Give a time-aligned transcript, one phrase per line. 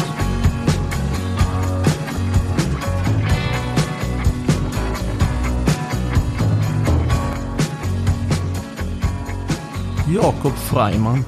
[10.14, 11.24] Jakob Freiman.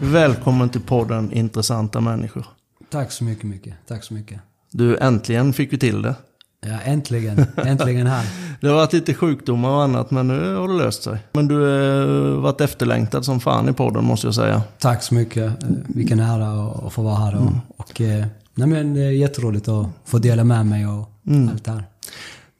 [0.00, 2.46] Välkommen till podden Intressanta människor.
[2.90, 3.74] Tack så mycket, mycket.
[3.88, 4.40] Tack så mycket.
[4.70, 6.14] Du, äntligen fick vi till det.
[6.66, 7.46] Ja, äntligen.
[7.56, 8.26] Äntligen här.
[8.60, 11.18] Det har varit lite sjukdomar och annat, men nu har det löst sig.
[11.32, 14.62] Men du har varit efterlängtad som fan i podden, måste jag säga.
[14.78, 15.62] Tack så mycket.
[15.62, 17.34] Eh, Vilken ära att få vara här.
[17.34, 17.54] Och, Mm.
[17.76, 21.48] och, eh, nej, men det är jätteroligt att få dela med mig och Mm.
[21.48, 21.84] allt det här.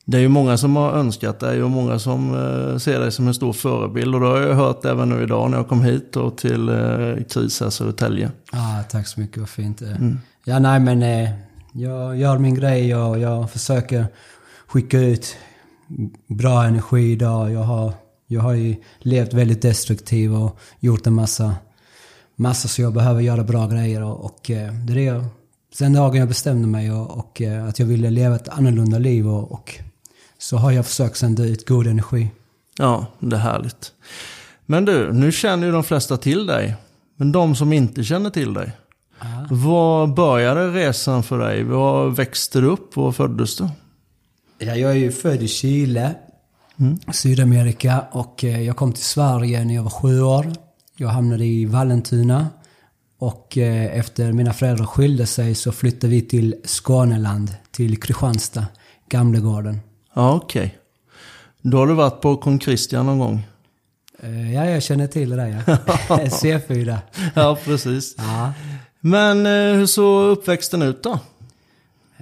[0.05, 3.29] Det är ju många som har önskat dig och många som eh, ser dig som
[3.29, 4.15] en stor förebild.
[4.15, 6.75] Och det har jag hört även nu idag när jag kom hit och till eh,
[7.31, 8.31] KRIS här i Södertälje.
[8.53, 9.83] Ah, tack så mycket, vad fint.
[9.83, 10.21] Eh, Mm.
[10.45, 11.31] Ja, nej men eh,
[11.77, 14.07] jag gör min grej och jag försöker
[14.67, 15.37] skicka ut
[16.27, 17.53] bra energi idag.
[17.53, 17.93] Jag har,
[18.27, 21.55] jag har ju levt väldigt destruktiv och gjort en massa,
[22.37, 24.03] massa så jag behöver göra bra grejer.
[24.03, 25.25] Och, och eh, det är det jag,
[25.75, 29.29] sen dagen jag bestämde mig och, och eh, att jag ville leva ett annorlunda liv
[29.29, 29.75] och, och
[30.39, 32.31] så har jag försökt sända ut god energi.
[32.79, 33.93] Ja, det är härligt.
[34.67, 36.77] Men du, nu känner ju de flesta till dig.
[37.17, 38.73] Men de som inte känner till dig.
[39.51, 41.65] Var började resan för dig?
[41.65, 42.97] Var växte du upp?
[42.97, 43.69] Var föddes du?
[44.59, 46.15] Ja, jag är ju född i Chile,
[47.13, 50.53] Sydamerika och eh, jag kom till Sverige när jag var sju år.
[50.97, 52.47] Jag hamnade i Vallentuna
[53.19, 58.67] och eh, efter mina föräldrar skilde sig så flyttade vi till Skåneland, till Kristianstad,
[59.09, 59.81] Gamlegården.
[60.15, 60.79] Ja, okej.
[61.63, 63.47] Då har du varit på Kung Christian någon gång?
[64.23, 65.77] Eh, Ja, jag känner till det där ja.
[66.27, 66.99] C4.
[67.35, 68.15] Ja, precis.
[68.19, 68.53] Ja.
[69.07, 71.19] Men eh, hur såg uppväxten ut då?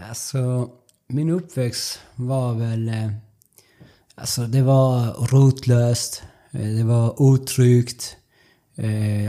[0.09, 0.71] Alltså,
[1.07, 2.89] min uppväxt var väl...
[2.89, 3.11] Eh,
[4.15, 6.23] alltså, det var rotlöst.
[6.51, 8.17] Eh, det var otryggt.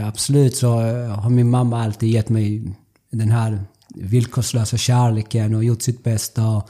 [0.04, 0.68] Absolut så
[1.08, 2.76] har min mamma alltid gett mig
[3.10, 3.64] den här
[3.94, 6.62] villkorslösa kärleken och gjort sitt bästa.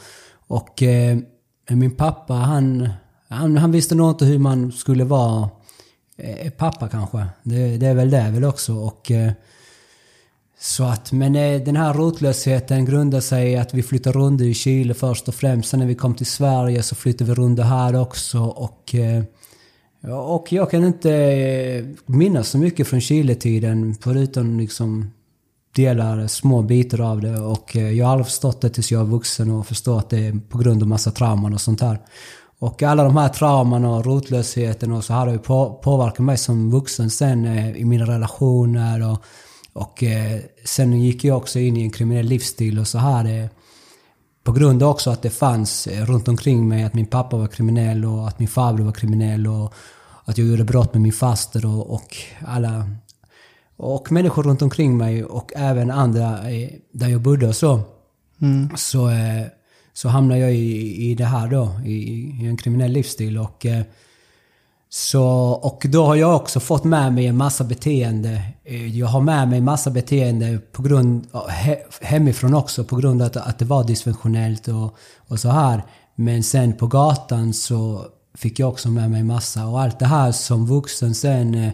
[0.47, 0.83] Och
[1.69, 2.89] min pappa, han,
[3.29, 5.49] han, han visste nog inte hur man skulle vara
[6.57, 7.27] pappa kanske.
[7.43, 8.75] Det, det är väl det väl också.
[8.75, 9.11] Och...
[10.65, 14.55] Så att, men eh, den här rotlösheten grundar sig i att vi flyttade runt i
[14.55, 15.71] Chile först och främst.
[15.71, 18.39] Sen när vi kom till Sverige så flyttade vi runt här också.
[18.39, 19.25] Och, eh,
[20.11, 23.95] och jag kan inte eh, minnas så mycket från Chile-tiden.
[24.01, 25.11] Förutom liksom
[25.75, 27.39] delar, små bitar av det.
[27.41, 30.41] Och jag har aldrig förstått det tills jag är vuxen och förstår att det är
[30.49, 31.99] på grund av massa trauman och sånt här.
[32.59, 35.39] Och alla de här trauman och rotlösheten och så har det ju
[35.83, 37.47] påverkat mig som vuxen sen
[37.77, 39.25] i mina relationer och
[39.75, 43.39] och eh, sen gick jag också in i en kriminell livsstil och så här.
[43.39, 43.49] Eh,
[44.45, 47.47] på grund av också att det fanns eh, runt omkring mig att min pappa var
[47.47, 49.75] kriminell och att min farbror var kriminell och
[50.25, 52.91] att jag gjorde brott med min faster och, och alla
[53.77, 57.81] och människor runt omkring mig och även andra eh, där jag bodde och så.
[58.77, 59.47] Så, eh,
[59.93, 61.95] så hamnade jag i, i det här då, i,
[62.43, 63.39] i en kriminell livsstil.
[63.39, 63.67] Och,
[64.97, 65.25] så,
[65.63, 68.43] och då har jag också fått med mig en massa beteende.
[68.65, 73.23] Eh, Jag har med mig en massa beteende på grund, he, hemifrån också på grund
[73.23, 74.97] av att, att det var dysfunktionellt och,
[75.29, 75.83] och så här.
[76.15, 79.67] Men sen på gatan så fick jag också med mig massa.
[79.67, 81.71] Och allt det här som vuxen sen eh,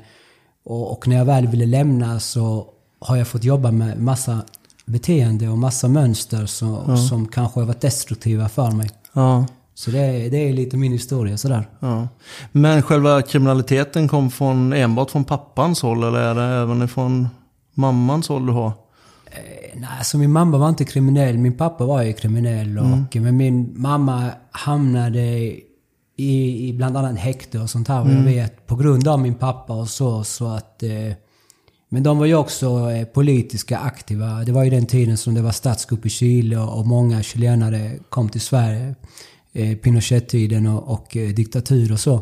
[0.64, 2.66] och, och när jag väl ville lämna så
[3.00, 4.42] har jag fått jobba med massa
[4.86, 8.90] beteende och massa mönster så, som kanske har varit destruktiva för mig.
[9.12, 11.68] Ja, Så det, är- det är lite min historia sådär.
[11.80, 12.08] ja.
[12.52, 17.28] Men själva kriminaliteten kom från, enbart från pappans håll eller är det även från
[17.74, 18.66] mammans håll du har?
[18.66, 18.72] Eh,
[19.74, 21.38] Nej, alltså min mamma var inte kriminell.
[21.38, 22.78] Min pappa var ju kriminell.
[22.78, 25.20] Och, Men min mamma hamnade
[26.16, 28.66] i, i bland annat häkte och sånt här vad jag vet.
[28.66, 30.24] På grund av min pappa och så.
[30.24, 30.90] så att, eh,
[31.88, 34.26] men de var ju också eh, politiska aktiva.
[34.44, 37.90] Det var ju den tiden som det var statskupp i Chile och, och många chilenare
[38.08, 38.94] kom till Sverige.
[39.52, 42.14] Eh, Pinochet-tiden och, och eh, diktatur och så.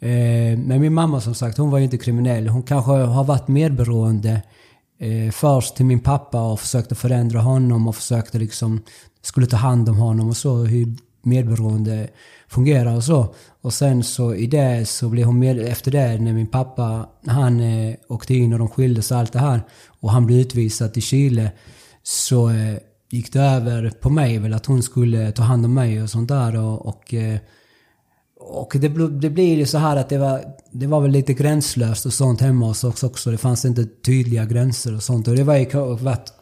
[0.00, 2.48] Eh, men min mamma som sagt, hon var ju inte kriminell.
[2.48, 4.42] Hon kanske har varit medberoende
[4.98, 8.82] eh, först till min pappa och försökte förändra honom och försökte liksom,
[9.22, 10.56] skulle ta hand om honom och så.
[10.56, 12.08] Hur medberoende
[12.48, 13.34] fungerar och så.
[13.60, 17.60] Och sen så i det så blev hon med, efter det när min pappa, han
[17.60, 19.60] eh, åkte in och de skildes och allt det här.
[20.00, 21.52] Och han blev utvisad till Chile.
[22.02, 22.76] Så eh,
[23.12, 26.28] gick det över på mig väl att hon skulle ta hand om mig och sånt
[26.28, 26.56] där.
[26.56, 27.38] Och, och, eh,
[28.40, 32.06] och det, det blir ju så här att det var, det var väl lite gränslöst
[32.06, 33.30] och sånt hemma hos oss också.
[33.30, 35.28] Det fanns inte tydliga gränser och sånt.
[35.28, 35.66] Och det var ju
[35.96, 36.32] varit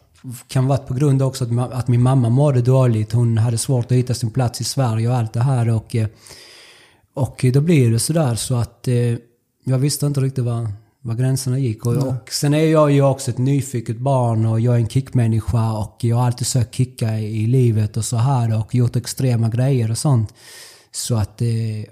[0.47, 3.11] kan vara på grund också att, att min mamma mådde dåligt.
[3.11, 5.69] Hon hade svårt att hitta sin plats i Sverige och allt det här.
[5.69, 6.07] Och, eh,
[7.13, 9.15] och då blir det sådär så att eh,
[9.63, 10.67] jag visste inte riktigt vad
[11.01, 11.85] var gränserna gick.
[11.85, 15.71] Och, och sen är jag ju också ett nyfiket barn och jag är en kickmänniska
[15.71, 19.49] och jag har alltid sökt kicka i, i livet och så här och gjort extrema
[19.49, 20.33] grejer och sånt.
[20.91, 21.47] Så att eh,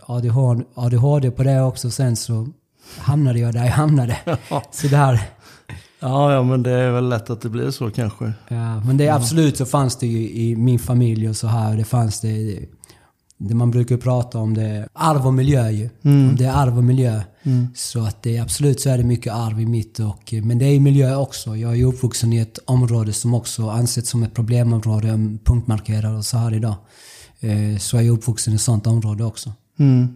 [0.05, 1.91] ADHD, ADHD på det också.
[1.91, 2.47] Sen så
[2.97, 4.17] hamnade jag där jag hamnade.
[4.71, 5.21] så där
[6.01, 8.33] Ja, ja, men det är väl lätt att det blir så kanske.
[8.47, 11.77] Ja, men det är absolut så fanns det ju i min familj och så här.
[11.77, 12.59] Det fanns det,
[13.37, 15.89] det man brukar prata om det, arv och miljö ju.
[16.01, 16.35] Mm.
[16.35, 17.21] Det är arv och miljö.
[17.43, 17.67] Mm.
[17.75, 20.79] Så att det absolut så är det mycket arv i mitt och, men det är
[20.79, 21.55] miljö också.
[21.55, 26.37] Jag är uppvuxen i ett område som också ansetts som ett problemområde, punktmarkerat och så
[26.37, 26.75] här idag.
[27.39, 29.53] Eh, så är jag uppvuxen i ett sånt område också.
[29.79, 30.07] Mm.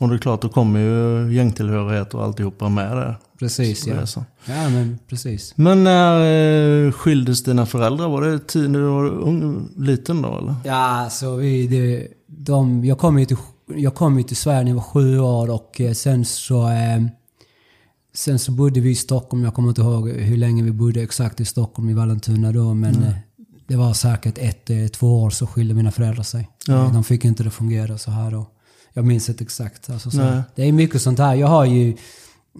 [0.00, 3.18] Och det är klart, då kommer ju gängtillhörighet och alltihopa med där.
[3.38, 4.04] Precis, ja.
[4.44, 5.52] Ja, men precis.
[5.56, 8.08] Men när eh, skildes dina föräldrar?
[8.08, 10.54] Var det tid när du var ung, liten då eller?
[10.64, 13.36] Ja, så vi, det, de, jag kom ju till,
[13.76, 16.68] jag kom ju till Sverige när jag var sju år och eh, sen så...
[16.68, 17.02] Eh,
[18.14, 19.44] sen så bodde vi i Stockholm.
[19.44, 22.74] Jag kommer inte ihåg hur länge vi bodde exakt i Stockholm, i Vallentuna då.
[22.74, 23.12] Men mm.
[23.66, 26.48] det var säkert ett, två år så skilde mina föräldrar sig.
[26.66, 26.90] Ja.
[26.92, 28.46] De fick inte det fungera så här då.
[28.92, 29.90] Jag minns inte exakt.
[29.90, 31.34] Alltså, så, det är mycket sånt här.
[31.34, 31.96] Jag har ju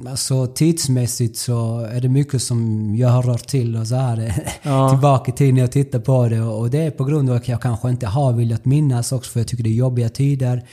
[0.06, 4.44] Alltså tidsmässigt så är det mycket som jag har rört till och så här.
[4.62, 4.88] Ja.
[4.90, 6.40] tillbaka tiden när jag tittar på det.
[6.40, 9.40] Och det är på grund av att jag kanske inte har velat minnas också för
[9.40, 10.66] jag tycker det är jobbiga tider.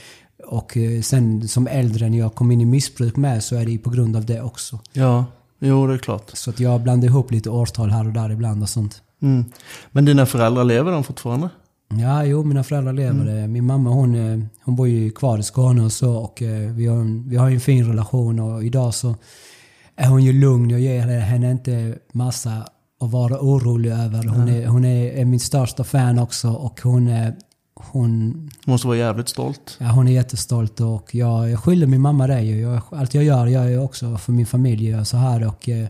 [0.46, 3.78] Och eh, sen som äldre när jag kom in i missbruk med så är det
[3.78, 4.78] på grund av det också.
[4.92, 5.24] Ja,
[5.58, 6.30] jo det är klart.
[6.34, 9.02] Så att jag blandar ihop lite årtal här och där ibland och sånt.
[9.22, 9.44] Mm.
[9.92, 11.48] Men dina föräldrar, lever de fortfarande?
[11.88, 13.26] Ja, jo, mina föräldrar lever.
[13.26, 13.52] Mm.
[13.52, 16.86] Min mamma hon, eh, hon bor ju kvar i Skåne och så och eh, vi
[16.86, 19.14] har, en, vi har en fin relation och idag så
[19.96, 20.70] är hon ju lugn.
[20.70, 22.50] Jag ger henne inte massa
[23.00, 24.28] att vara orolig över.
[24.28, 27.36] Hon, är, hon är, är min största fan också och hon är
[27.76, 29.76] hon måste vara jävligt stolt.
[29.80, 32.42] Ja, hon är jättestolt och jag, jag skyller min mamma det.
[32.42, 34.96] Jag, allt jag gör, gör jag också för min familj.
[34.96, 35.88] Och så här och eh,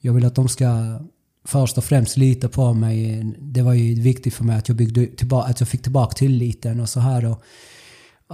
[0.00, 0.98] jag vill att de ska
[1.44, 3.24] först och främst lita på mig.
[3.38, 6.80] Det var ju viktigt för mig att jag, byggde tillbaka, att jag fick tillbaka tilliten
[6.80, 7.24] och så här.
[7.24, 7.42] Och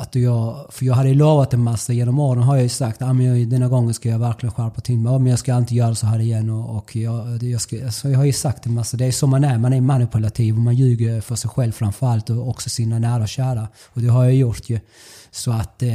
[0.01, 3.09] att jag, för jag hade lovat en massa genom åren har jag ju sagt att
[3.09, 3.13] ah,
[3.47, 5.19] denna gången ska jag verkligen skärpa till mig.
[5.19, 6.51] Men jag ska inte göra så här igen.
[6.51, 8.97] Och, och jag, jag, ska, alltså jag har ju sagt en massa.
[8.97, 9.59] Det är så man är.
[9.59, 13.29] Man är manipulativ och man ljuger för sig själv framförallt och också sina nära och
[13.29, 13.69] kära.
[13.87, 14.81] Och det har jag gjort ju.
[15.31, 15.91] Så att eh,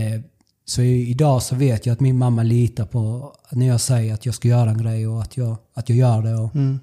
[0.66, 4.36] så idag så vet jag att min mamma litar på när jag säger att jag
[4.36, 6.36] ska göra en grej och att jag, att jag gör det.
[6.36, 6.80] Och, mm.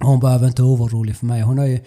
[0.00, 1.42] Hon behöver inte vara orolig för mig.
[1.42, 1.80] Hon har ju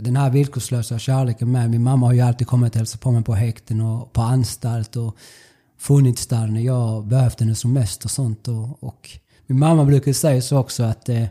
[0.00, 1.70] den här villkorslösa kärleken med.
[1.70, 4.96] Min mamma har ju alltid kommit och hälsat på mig på häkten och på anstalt
[4.96, 5.16] och
[5.78, 8.48] funnits där när jag behövt henne som mest och sånt.
[8.48, 9.10] Och, och
[9.46, 11.24] min mamma brukar säga så också att eh,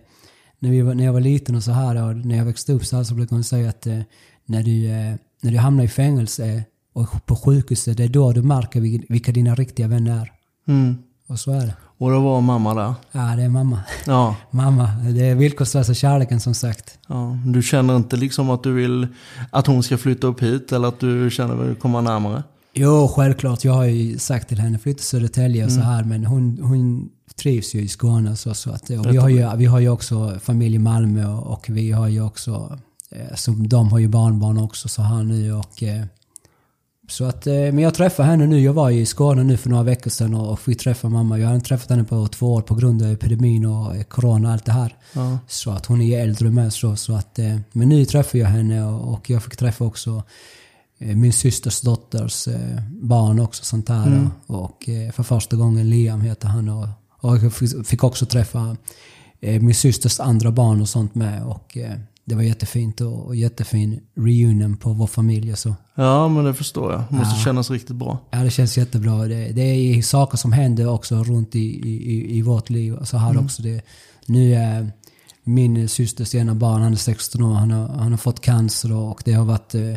[0.60, 2.98] när, vi när jag var liten och så här och när jag växte upp så
[2.98, 4.00] här så brukar hon säga att eh,
[4.46, 6.64] när, du, eh, när du hamnar i fängelse
[6.94, 10.32] och på sjukhuset, det är då du märker vilka dina riktiga vänner är.
[10.68, 10.98] Mm.
[11.28, 11.76] Och så är det.
[12.00, 12.94] Och då var mamma där?
[13.12, 13.80] Ja, det är mamma.
[14.06, 14.36] Ja.
[14.52, 14.90] mamma.
[15.16, 16.98] Det är villkorslösa kärleken som sagt.
[17.08, 19.08] Ja, du känner inte liksom att du vill
[19.52, 22.44] att hon ska flytta upp hit eller att du känner att du vill komma närmare?
[22.74, 23.64] Jo, självklart.
[23.64, 25.82] Jag har ju sagt till henne flytta till Södertälje och mm.
[25.82, 26.04] så här.
[26.04, 28.36] Men hon, hon trivs ju i Skåne.
[28.36, 31.54] Så, så att, och vi, har ju, vi har ju också familj i Malmö och,
[31.54, 32.80] och vi har ju också...
[33.12, 35.84] Eh, så de har ju barnbarn också så här nu och...
[37.10, 38.60] Så att, eh, men jag träffade henne nu.
[38.60, 41.40] Jag var i Skåne nu för några veckor sedan och fick träffa mamma.
[41.40, 44.48] Jag har inte träffat henne på två år på grund av epidemin och eh, corona
[44.48, 44.96] och allt det här.
[45.14, 45.40] Ja.
[45.48, 46.96] Så att hon är äldre med så.
[46.96, 50.24] så att, eh, men nu träffar jag henne och jag fick träffa också
[50.98, 52.48] min systers dotters
[52.90, 53.64] barn också.
[53.64, 54.08] sånt där.
[54.08, 54.30] Mm.
[54.48, 56.70] Och för första gången Liam heter han.
[56.70, 56.88] Och,
[57.22, 57.54] och jag
[57.88, 58.78] fick också träffa
[59.40, 61.44] min systers andra barn och sånt med.
[61.44, 61.78] Och
[62.30, 65.58] det var jättefint och, och jättefin reunion på vår familj.
[65.58, 65.76] Så.
[65.96, 67.04] Ja, men det förstår jag.
[67.10, 67.44] Det måste ja.
[67.44, 68.18] kännas riktigt bra.
[68.32, 69.28] Ja, det känns jättebra.
[69.28, 72.98] Det, det är saker som händer också runt i, i, i vårt liv.
[73.04, 73.46] Så här mm.
[73.46, 73.62] också.
[73.62, 73.82] Det,
[74.26, 74.92] nu är
[75.44, 79.22] min systers ena barn, han är 16 år, han har, han har fått cancer och
[79.26, 79.94] det har varit eh,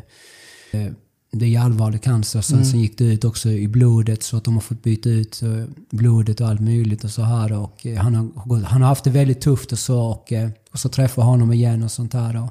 [0.70, 0.92] eh
[1.32, 2.40] det är allvarlig cancer.
[2.40, 2.70] Sen, mm.
[2.70, 5.64] sen gick det ut också i blodet så att de har fått byta ut eh,
[5.90, 7.52] blodet och allt möjligt och så här.
[7.52, 10.00] Och han, har, han har haft det väldigt tufft och så.
[10.00, 10.32] Och,
[10.72, 12.42] och så träffar honom igen och sånt här.
[12.42, 12.50] Och,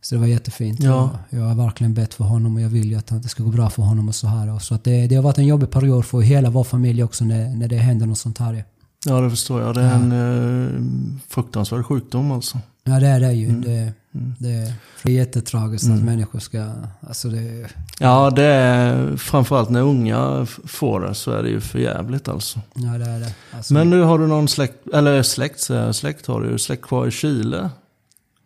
[0.00, 0.82] Så det var jättefint.
[0.82, 1.10] Ja.
[1.30, 3.50] Jag, jag har verkligen bett för honom och jag vill ju att det ska gå
[3.50, 4.58] bra för honom och så här.
[4.58, 7.56] Så att det, det har varit en jobbig period för hela vår familj också när,
[7.56, 8.64] när det händer något sånt här.
[9.06, 9.74] Ja, det förstår jag.
[9.74, 12.58] Det är en eh, fruktansvärd sjukdom alltså.
[12.84, 13.48] Ja, det är det ju.
[13.48, 13.60] Mm.
[13.60, 13.92] Det,
[14.38, 16.66] det, det är jättetragiskt att människor ska...
[17.00, 21.78] Alltså det, Ja, det är framförallt när unga får det så är det ju för
[21.78, 22.60] jävligt alltså.
[22.74, 23.34] ja, det är det.
[23.56, 27.06] Alltså, Men nu har du någon släkt, eller släkt, säger släkt har du, släkt kvar
[27.06, 27.70] i Chile?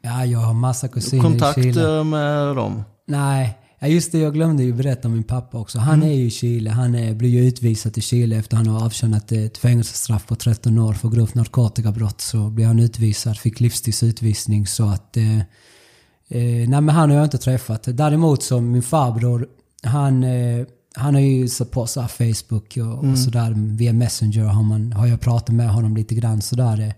[0.03, 1.41] ja, jag har massa kusiner i Chile.
[1.41, 2.85] Kontakter med dem?
[3.07, 4.19] Nej, ja, just det.
[4.19, 5.79] Jag glömde ju berätta om min pappa också.
[5.79, 6.09] Han Mm.
[6.09, 6.71] är ju i Chile.
[6.71, 10.79] Han är, blir ju utvisad till Chile efter han har avtjänat ett fängelsestraff på 13
[10.79, 12.21] år för grovt narkotikabrott.
[12.21, 14.67] Så blir han utvisad, fick livstidsutvisning.
[14.67, 15.17] Så att...
[15.17, 17.83] Eh, eh, nej men han har jag inte träffat.
[17.97, 19.47] Däremot så min farbror,
[19.83, 23.13] han, eh, han har ju satt på så Facebook och, Mm.
[23.13, 23.55] och sådär.
[23.77, 26.95] Via Messenger har, man, har jag pratat med honom lite grann sådär.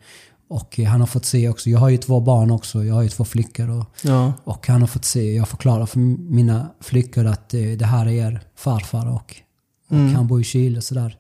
[0.51, 2.85] Och han har fått se också, jag har ju två barn också.
[2.85, 3.71] Jag har ju två flickor.
[3.71, 4.33] Och, Ja.
[4.45, 5.99] och han har fått se, jag förklarar för
[6.31, 9.15] mina flickor att eh, det här är er farfar och,
[9.89, 10.15] och Mm.
[10.15, 11.17] han bor i Chile och sådär.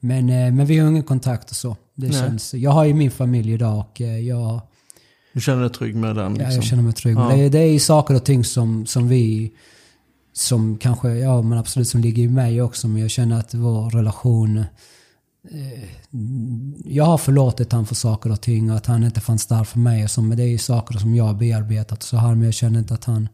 [0.00, 1.76] Men, eh, men vi har ingen kontakt och så.
[1.94, 2.20] Det Nej.
[2.20, 4.60] känns, jag har ju min familj idag och eh, jag,
[5.34, 6.32] Du känner dig trygg med den?
[6.32, 6.54] ja, Liksom.
[6.54, 7.16] jag känner mig trygg.
[7.16, 7.28] Ja.
[7.28, 9.52] Det, är- det är ju saker och ting som, som vi,
[10.32, 12.88] som kanske, ja men absolut som ligger i mig också.
[12.88, 14.64] Men jag känner att vår relation,
[16.84, 19.78] jag har förlåtit han för saker och ting och att han inte fanns där för
[19.78, 20.04] mig.
[20.04, 22.34] Och så, men det är ju saker som jag har bearbetat så här.
[22.34, 23.28] Men jag känner inte att han,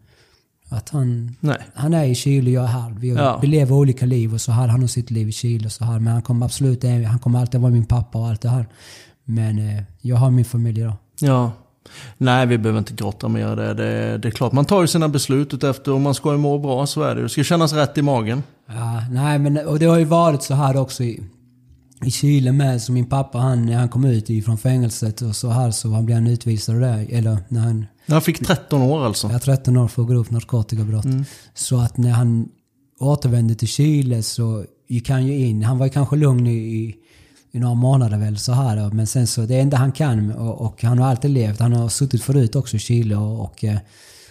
[0.69, 1.57] att han, Nej.
[1.75, 2.91] han är i Chile och jag är här.
[2.99, 3.39] Vi, Ja.
[3.43, 4.69] vi lever olika liv och så här.
[4.69, 5.99] Han har sitt liv i Chile och så här.
[5.99, 8.67] Men han kommer absolut, han kommer alltid vara min pappa och allt det här.
[9.25, 10.95] Men eh, jag har min familj idag.
[11.21, 11.53] Ja.
[12.19, 13.75] Nej, vi behöver inte grotta mer det.
[13.75, 14.19] det.
[14.19, 17.03] Det är klart, man tar ju sina beslut utefter om man ska må bra, så
[17.03, 17.23] är det.
[17.23, 18.43] Det ska kännas rätt i magen.
[18.69, 21.23] Ja, nej men och det har ju varit så här också i,
[22.05, 22.83] i Chile med.
[22.83, 26.07] Så min pappa han, när han kom ut ifrån fängelset och så här så han
[26.07, 27.07] blev han utvisad där.
[27.11, 29.29] Eller när han, Han fick 13 år alltså.
[29.29, 31.05] är 13 år för grovt narkotikabrott.
[31.05, 31.25] Mm.
[31.55, 32.49] Så att när han
[32.99, 35.63] återvände till Chile så gick han ju in.
[35.63, 36.97] Han var kanske lugn i,
[37.53, 38.91] i, några månader väl så här.
[38.91, 41.61] Men sen så, det enda han kan och, och han har alltid levt.
[41.61, 43.79] Han har suttit förut också i Chile och, och eh,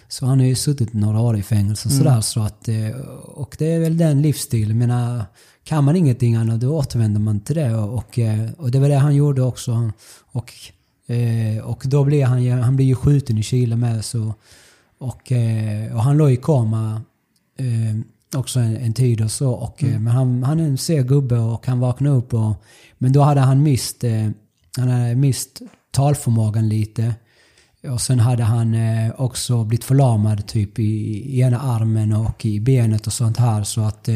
[0.07, 2.21] så han har ju suttit några år i fängelse och sådär.
[2.21, 2.89] Så att, eh,
[3.23, 4.69] och det är väl den livsstilen.
[4.69, 5.23] Jag menar,
[5.65, 7.75] kan man ingenting annat då återvänder man till det.
[7.75, 9.91] Och, och, eh, och det var det han gjorde också.
[10.31, 10.53] Och,
[11.07, 14.05] eh, och då blev han, han blev ju skjuten i Chile med.
[14.05, 14.33] Så,
[14.97, 17.01] och, eh, och han låg i koma
[18.35, 19.51] också en, en tid och så.
[19.51, 22.33] Och, eh, Men han, han är en seg gubbe och han vaknade upp.
[22.33, 22.63] Och,
[22.97, 24.03] men då hade han mist,
[24.77, 27.15] han hade mist talförmågan lite.
[27.89, 28.77] Och sen hade han
[29.17, 33.63] också blivit förlamad typ i, i ena armen och i benet och sånt här.
[33.63, 34.09] Så att...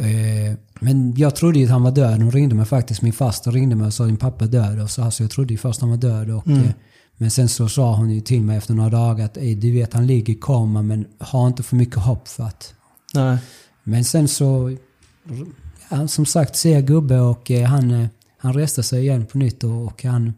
[0.00, 2.20] Eh, men jag trodde ju att han var död.
[2.20, 3.02] De ringde mig faktiskt.
[3.02, 4.80] Min faster ringde mig och sa din pappa är död.
[4.82, 6.30] Och så, här, så jag trodde ju först han var död.
[6.30, 6.70] Och, eh,
[7.16, 9.92] men sen så sa hon ju till mig efter några dagar att "Ey, du vet
[9.94, 12.74] han ligger i koma men ha inte för mycket hopp för att...
[13.14, 13.38] Nej.
[13.84, 14.76] Men sen så...
[15.90, 18.06] Ja, som sagt, ser gubbe och eh, han, eh,
[18.38, 20.34] han reste sig igen på nytt och, och han...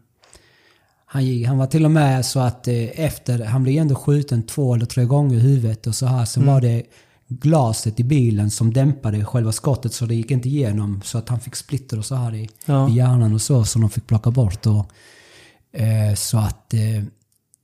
[1.05, 4.73] Han, han var till och med så att eh, efter, han blev ändå skjuten två
[4.75, 6.25] eller tre gånger i huvudet och så här.
[6.25, 6.83] Sen var det
[7.29, 11.01] glaset i bilen som dämpade själva skottet så det gick inte igenom.
[11.03, 12.89] Så att han fick splitter och så här i, Ja.
[12.89, 14.65] i hjärnan och så som de fick plocka bort.
[14.65, 14.91] Och,
[15.81, 16.73] eh, så att...
[16.73, 17.03] Eh,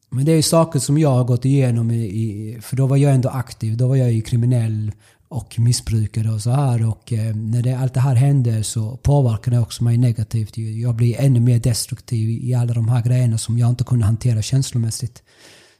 [0.09, 2.97] men det är ju saker som jag har gått igenom i, i, för då var
[2.97, 3.77] jag ändå aktiv.
[3.77, 4.91] Då var jag ju kriminell
[5.27, 6.89] och missbrukare och så här.
[6.89, 10.57] Och eh, när det, allt det här hände så påverkade det också mig negativt.
[10.57, 14.41] Jag blir ännu mer destruktiv i alla de här grejerna som jag inte kunde hantera
[14.41, 15.23] känslomässigt.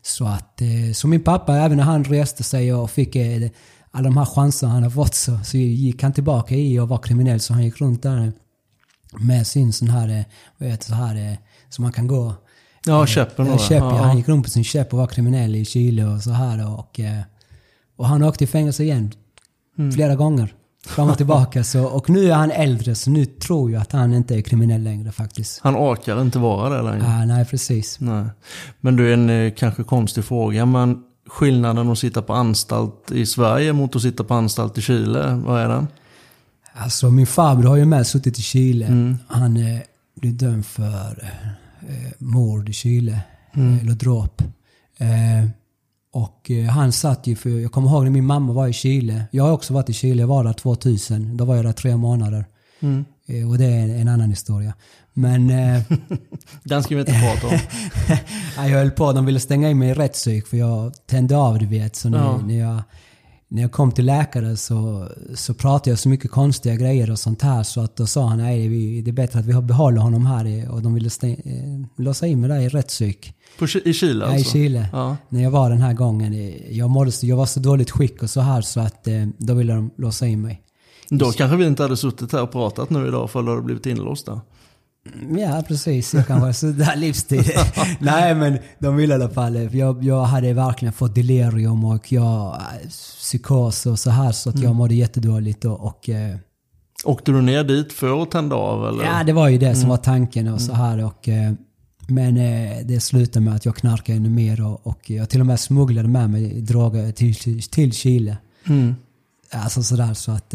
[0.02, 3.50] Så att, eh, så min pappa, även när han reste sig och fick eh,
[3.96, 6.98] alla de här chanserna han har fått så, så gick han tillbaka i och var
[6.98, 7.40] kriminell.
[7.40, 8.34] Så han gick runt där
[9.20, 10.26] med sin sån här, eh,
[10.58, 11.38] vad heter så här, eh,
[11.70, 12.34] som man kan gå
[12.86, 13.58] Ja, käppen Ja, då.
[13.58, 13.98] käpp, ja.
[14.04, 16.80] Han gick runt på sin käpp och var kriminell i Chile och så här.
[16.80, 17.22] Och, eh,
[17.96, 19.12] och han åkte i fängelse igen.
[19.78, 19.92] Mm.
[19.92, 20.54] Flera gånger.
[20.88, 21.64] Fram och tillbaka.
[21.64, 24.84] Så, och nu är han äldre så nu tror jag att han inte är kriminell
[24.84, 25.60] längre faktiskt.
[25.64, 27.08] Han orkar inte vara det längre.
[27.08, 28.00] Ah, nej, precis.
[28.00, 28.26] Nej.
[28.82, 33.74] Men du, en eh, kanske konstig fråga, men skillnaden att sitta på anstalt i Sverige
[33.74, 35.88] mot att sitta på anstalt i Chile, vad är den?
[36.74, 38.86] Alltså min farbror har ju med suttit i Chile.
[38.86, 39.18] Mm.
[39.28, 39.80] Han eh,
[40.16, 41.34] blev dömd för
[41.82, 43.20] eh, mord i Chile.
[43.54, 43.74] Mm.
[43.74, 44.42] Eh, eller dråp.
[44.98, 45.50] Eh,
[46.14, 49.26] och eh, han satt ju för, jag kommer ihåg när min mamma var i Chile.
[49.32, 51.38] Jag har också varit i Chile, jag var där 2000.
[51.38, 52.46] Då var jag där tre månader.
[52.80, 53.06] Mm.
[53.26, 54.74] Eh, och det är en, en annan historia.
[55.18, 55.82] Men eh,
[56.64, 57.60] Den ska vi inte prata om.
[58.70, 61.66] jag höll på, de ville stänga in mig i rättspsyk för jag tände av du
[61.66, 61.96] vet.
[61.96, 62.38] Så när, Ja.
[62.38, 62.82] när, jag,
[63.48, 67.42] när jag kom till läkare så, så pratade jag så mycket konstiga grejer och sånt
[67.42, 70.26] här så att då sa han nej vi- det är bättre att vi behåller honom
[70.26, 73.34] här i- och de ville stä- eh, låsa in mig där i rättspsyk.
[73.60, 74.50] På, I Chile Ja, alltså?
[74.58, 74.88] i Chile.
[74.92, 75.18] Ja.
[75.30, 76.34] När jag var den här gången.
[76.34, 79.54] eh, Jag, mådde, jag var så dåligt skick och så här så att eh, då
[79.54, 80.62] ville de låsa in mig.
[81.10, 83.86] Då kanske vi inte hade suttit här och pratat nu idag för då hade blivit
[83.86, 84.40] inlåst där.
[85.38, 86.14] Ja, precis.
[86.14, 87.52] Jag kan vara sådär livstid.
[88.00, 89.56] Nej, men de ville i alla fall.
[89.56, 94.50] eh, Jag, jag hade verkligen fått delirium och jag, eh, psykos och så här så
[94.50, 95.66] att jag mådde jättedåligt.
[95.66, 96.36] Och, och, eh,
[97.04, 99.04] Åkte du ner dit för att tända av eller?
[99.04, 101.06] ja, det var ju det som var tanken och så här.
[101.06, 101.30] Och,
[102.08, 102.36] men
[102.88, 106.08] det slutade med att jag knarkade ännu mer och, och jag till och med smugglade
[106.08, 108.38] med mig droger till, till, till Chile.
[108.68, 108.96] Mm.
[109.52, 110.54] Alltså sådär så att...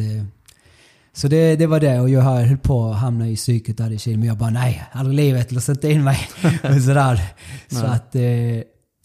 [1.12, 3.98] Så det, det var det och jag höll på att hamna i psyket där i
[3.98, 4.18] Chile.
[4.18, 6.18] Men jag bara nej, aldrig livet, lås inte in mig.
[6.62, 7.20] och sådär.
[7.68, 8.14] Så att...
[8.14, 8.22] Eh,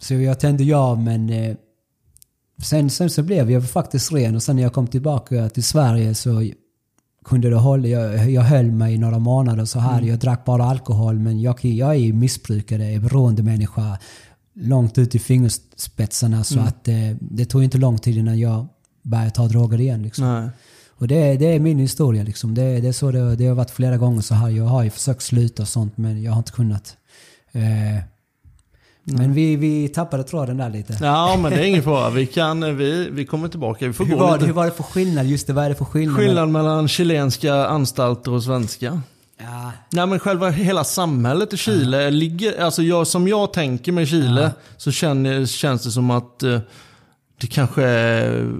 [0.02, 1.30] så jag tände ja men...
[1.30, 1.56] Eh,
[2.64, 6.16] sen, sen så blev jag faktiskt ren och sen när jag kom tillbaka till Sverige
[6.16, 6.52] så
[7.26, 10.02] kunde det hålla, jag, jag höll mig i några månader så här.
[10.02, 13.98] Jag drack bara alkohol men jag, jag är missbrukare, beroende människa
[14.56, 18.68] långt ut i fingerspetsarna så att eh, det tog inte lång tid innan jag
[19.02, 20.04] började ta droger igen.
[20.04, 20.26] Liksom.
[20.26, 20.50] Nej.
[20.98, 22.56] Och det, det är min historia liksom.
[22.56, 24.50] Det, det är så det, det har varit flera gånger så här.
[24.50, 26.98] Jag har ju försökt sluta och sånt men jag har inte kunnat.
[27.52, 28.04] Eh,
[29.04, 30.98] men vi, vi tappade tråden där lite.
[31.02, 32.10] Ja, men det är ingen fara.
[32.10, 33.88] Vi, kan, vi, vi kommer tillbaka.
[33.88, 34.46] Vi får Hur gå var, det, lite.
[34.46, 35.26] hur var det för skillnad?
[35.26, 36.18] Just det, vad är det för skillnad?
[36.18, 39.02] Skillnad mellan chilenska anstalter och svenska.
[39.40, 44.08] Ja, Nej men själva hela samhället i Chile ligger, alltså jag, som jag tänker med
[44.08, 46.60] Chile så känner, känns det som att eh,
[47.42, 48.52] det kanske är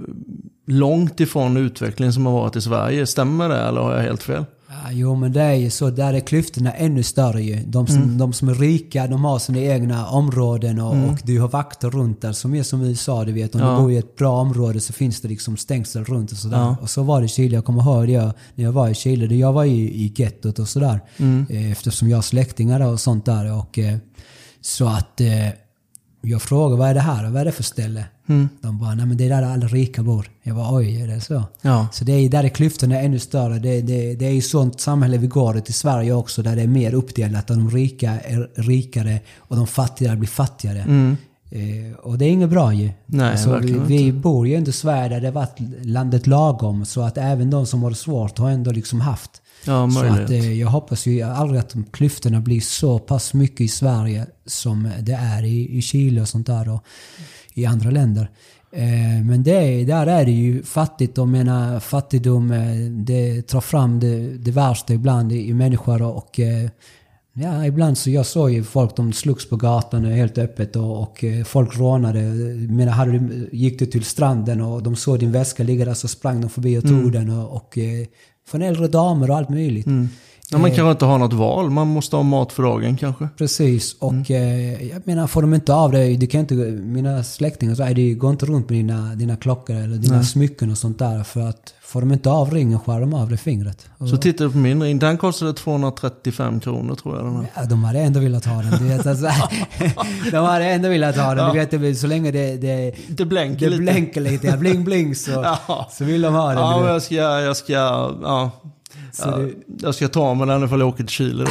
[0.66, 3.06] långt ifrån utvecklingen som har varit i Sverige.
[3.06, 4.44] Stämmer det eller har jag helt fel?
[4.68, 5.90] Ja, jo men det är ju så.
[5.90, 7.56] Där är klyftorna ännu större ju.
[7.66, 11.48] De som, de som är rika, de har sina egna områden och, och du har
[11.48, 12.32] vakter runt där.
[12.32, 13.54] Som är som i USA, du vet.
[13.54, 13.70] Om Ja.
[13.70, 16.76] du bor i ett bra område så finns det liksom stängsel runt och sådär.
[16.80, 17.54] Och så var det i Chile.
[17.54, 19.34] Jag kommer ihåg det när jag var i Chile.
[19.34, 21.00] Jag var ju i gettot och sådär.
[21.50, 23.52] Eh, Eftersom jag har släktingar och sånt där.
[23.58, 23.96] Och, eh,
[24.60, 25.48] så att eh,
[26.22, 27.30] jag frågade vad är det här?
[27.30, 28.04] Vad är det för ställe?
[28.60, 30.30] De bara, nej men det är där alla rika bor.
[30.42, 31.44] Jag bara, oj, är det så?
[31.62, 31.88] Ja.
[31.92, 33.58] Så det är, där är klyftorna ännu större.
[33.58, 36.66] Det, det, det är ju sånt samhälle vi går i Sverige också, där det är
[36.66, 37.46] mer uppdelat.
[37.46, 41.16] Där de rika är rikare och de fattiga blir fattigare.
[41.50, 42.84] Eh, och det är inget bra ju.
[42.84, 42.94] Mm.
[43.06, 46.84] Nej, alltså, vi, vi bor ju ändå i Sverige där det varit landet lagom.
[46.84, 49.42] Så att även de som har det svårt har ändå liksom haft.
[49.64, 53.68] Ja, så att, eh, jag hoppas ju aldrig att klyftorna blir så pass mycket i
[53.68, 56.84] Sverige som det är i, i Chile och sånt där och
[57.56, 58.30] i andra länder.
[58.72, 61.16] Eh, men det, är- där är det ju fattigt.
[61.16, 66.70] Jag menar fattigdom, eh, det tar fram det, det värsta ibland i, människor och eh,
[67.38, 71.24] Ja, ibland så jag såg ju folk, de slogs på gatan helt öppet och, och
[71.46, 72.20] folk rånade.
[72.22, 75.94] Jag menar, hade du, gick du till stranden och de såg din väska ligga där
[75.94, 77.78] så sprang de förbi och tog den och, och
[78.48, 79.86] från äldre damer och allt möjligt.
[80.50, 81.70] Ja, man kanske inte har något val.
[81.70, 83.28] Man måste ha mat för dagen kanske.
[83.38, 87.74] Precis, och eh, jag menar får de inte av det, du kan inte, mina släktingar
[87.74, 91.22] så det går inte runt med dina, dina klockor eller dina smycken och sånt där
[91.22, 93.86] för att får de inte av ringen skär de av det fingret.
[93.98, 94.98] Och, Så tittar du på min ring.
[94.98, 97.24] Den kostade 235 kronor tror jag.
[97.24, 97.46] Den här.
[97.56, 98.70] Ja, de hade ändå velat ha den.
[98.78, 99.26] Du vet, alltså,
[100.30, 101.68] de hade ändå velat ha den.
[101.70, 103.82] Du vet, så länge det, det, Det blänker det lite.
[103.82, 105.30] blänker lite, ja, bling bling så,
[105.68, 105.88] Ja.
[105.90, 106.58] så vill de ha den.
[106.58, 108.50] Ja, du jag ska, jag ska, ja.
[109.16, 109.52] Så ja, det-
[109.82, 111.50] Jag ska ta med den ifall jag åker till Chile då.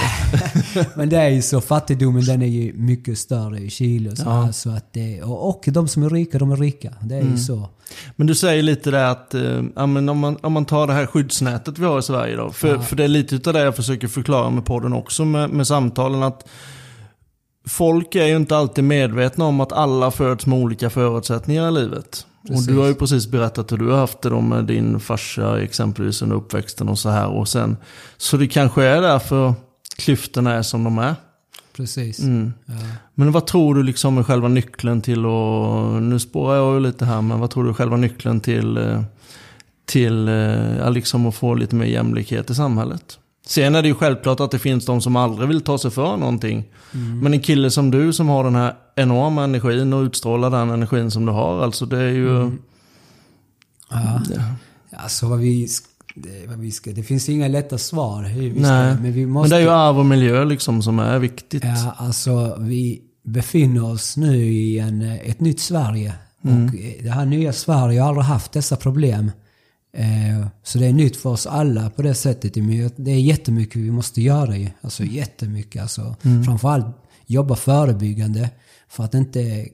[0.96, 4.30] Men det är ju så, fattigdomen den är ju mycket större i Chile och så,
[4.30, 6.94] här, så att det, och, de som är rika, de är rika.
[7.02, 7.32] Det är Mm.
[7.32, 7.70] ju så.
[8.16, 9.36] Men du säger lite där att
[9.76, 12.52] ja, men om, man, om man tar det här skyddsnätet vi har i Sverige då.
[12.52, 15.68] För, för det är lite utav det jag försöker förklara med podden också med, med
[15.68, 16.24] samtalen.
[16.24, 16.48] att
[17.68, 22.26] Folk är ju inte alltid medvetna om att alla föds med olika förutsättningar i livet.
[22.48, 22.68] Precis.
[22.68, 25.62] Och du har ju precis berättat hur du har haft det då med din farsa
[25.62, 27.28] exempelvis under uppväxten och så här.
[27.28, 27.78] Och sen,
[28.18, 29.54] så det kanske är därför
[29.98, 31.16] klyftorna är som de är.
[31.76, 32.20] Precis.
[32.20, 32.54] Mm.
[32.66, 32.74] Ja.
[33.14, 37.06] Men vad tror du liksom är själva nyckeln till att, nu spårar jag ju lite
[37.06, 39.02] här, men vad tror du är själva nyckeln till, eh,
[39.86, 43.20] till eh, liksom att få lite mer jämlikhet i samhället?
[43.46, 46.18] Sen är det ju självklart att det finns de som aldrig vill ta sig för
[46.18, 46.64] någonting.
[47.22, 51.12] Men en kille som du som har den här enorma energin och utstrålar den energin
[51.12, 52.52] som du har, alltså det är ju...
[53.90, 54.22] Ja.
[54.98, 55.68] Alltså vad vi,
[56.16, 58.24] det, vad vi ska, det finns inga lätta svar.
[58.24, 59.56] Vi Nej, ska, men vi men måste...
[59.56, 61.64] det är ju arv och miljö liksom som är viktigt.
[61.64, 66.14] Ja, alltså vi befinner oss nu i en, ett nytt Sverige.
[66.44, 66.66] Mm.
[66.66, 66.72] Och
[67.04, 69.32] det här nya Sverige har aldrig haft dessa problem.
[69.96, 72.56] Eh, så det är nytt för oss alla på det sättet.
[72.56, 74.70] Men det är jättemycket vi måste göra ju.
[74.82, 75.82] Alltså jättemycket.
[75.82, 76.44] Alltså, Mm.
[76.44, 76.86] Framförallt
[77.26, 78.50] jobba förebyggande.
[78.90, 79.68] För att inte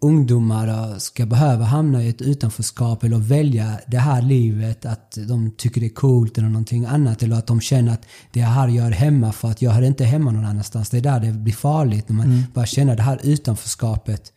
[0.00, 5.80] ungdomar ska behöva hamna i ett utanförskap eller välja det här livet, att de tycker
[5.80, 7.22] det är coolt eller någonting annat.
[7.22, 10.30] Eller att de känner att det här gör hemma för att jag hör inte hemma
[10.30, 10.90] någon annanstans.
[10.90, 12.42] Det är där det blir farligt, när man mm.
[12.54, 14.32] börjar känna det här utanförskapet.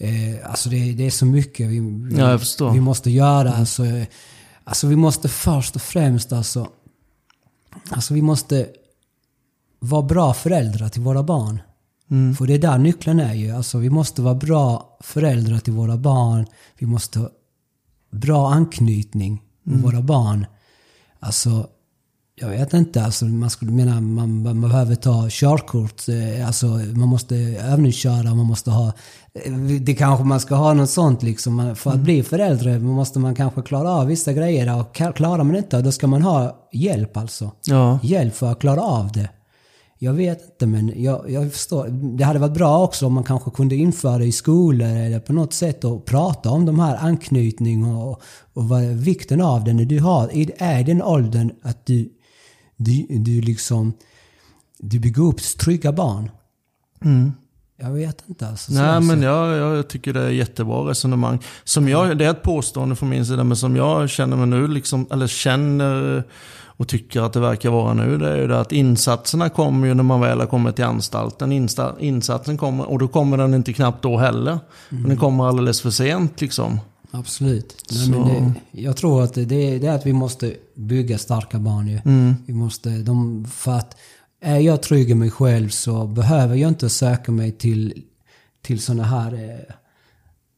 [0.00, 1.76] Eh, alltså det, det, är så mycket vi,
[2.18, 2.38] ja,
[2.72, 3.52] vi måste göra.
[3.52, 3.82] Alltså,
[4.64, 6.68] alltså vi måste först och främst alltså,
[7.90, 8.68] alltså vi måste
[9.78, 11.62] vara bra föräldrar till våra barn.
[12.10, 12.34] Mm.
[12.34, 13.50] För det är där nyckeln är ju.
[13.50, 16.46] Alltså vi måste vara bra föräldrar till våra barn.
[16.78, 17.30] Vi måste ha
[18.10, 19.84] bra anknytning med mm.
[19.84, 20.46] våra barn.
[21.18, 21.68] Alltså,
[22.40, 23.02] jag vet inte.
[23.02, 26.08] Alltså, man skulle mena man, man behöver ta körkort.
[26.08, 27.36] Eh, alltså, man måste
[27.72, 28.34] övningsköra.
[28.34, 28.92] Man måste ha...
[29.34, 31.76] Eh, det kanske man ska ha något sånt liksom.
[31.76, 32.04] För att mm.
[32.04, 34.80] bli förälder måste man kanske klara av vissa grejer.
[34.80, 37.52] Och klarar man inte, då ska man ha hjälp alltså.
[37.66, 37.98] Ja.
[38.02, 39.28] Hjälp för att klara av det.
[40.02, 41.88] Jag vet inte, men jag, jag förstår.
[41.88, 45.52] Det hade varit bra också om man kanske kunde införa i skolor eller på något
[45.52, 48.22] sätt och prata om de här anknytning och,
[48.54, 52.08] och vad, vikten av det när du har, är den åldern att du,
[52.80, 53.92] du, du liksom,
[54.78, 56.30] du bygger upp trygga barn.
[57.04, 57.32] Mm.
[57.76, 58.48] Jag vet inte.
[58.48, 61.38] Alltså, Nej, men jag, jag tycker det är jättebra resonemang.
[61.64, 64.68] Som jag, det är ett påstående från min sida, men som jag känner mig nu,
[64.68, 66.24] liksom, eller känner
[66.80, 69.94] och tycker att det verkar vara nu, det är ju det att insatserna kommer ju
[69.94, 71.52] när man väl har kommit till anstalten.
[71.52, 74.50] Insta, insatsen kommer, och då kommer den inte knappt då heller.
[74.50, 74.60] Mm.
[74.88, 76.80] Men den kommer alldeles för sent liksom.
[77.10, 77.84] Absolut.
[77.92, 81.88] Nej, men det, jag tror att det, det, är att vi måste bygga starka barn
[81.88, 82.00] ju.
[82.04, 82.34] Mm.
[82.46, 83.96] Vi måste, de, för att
[84.40, 88.02] är jag trygg i mig själv så behöver jag inte söka mig till,
[88.62, 89.74] till sådana här eh,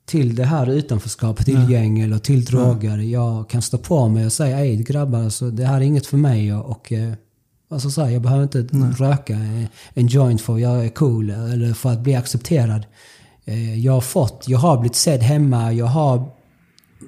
[0.05, 1.73] till det här utanförskapet, till Nej.
[1.73, 2.97] gäng eller till droger.
[2.97, 3.11] Nej.
[3.11, 6.17] Jag kan stå på mig och säga ej grabbar, alltså, det här är inget för
[6.17, 6.55] mig.
[6.55, 7.13] Och, och eh,
[7.71, 8.91] alltså, så här, jag behöver inte Nej.
[8.99, 9.39] röka
[9.95, 12.87] en joint för att jag är cool eller för att bli accepterad.
[13.45, 16.31] Eh, jag har fått, jag har blivit sedd hemma, jag har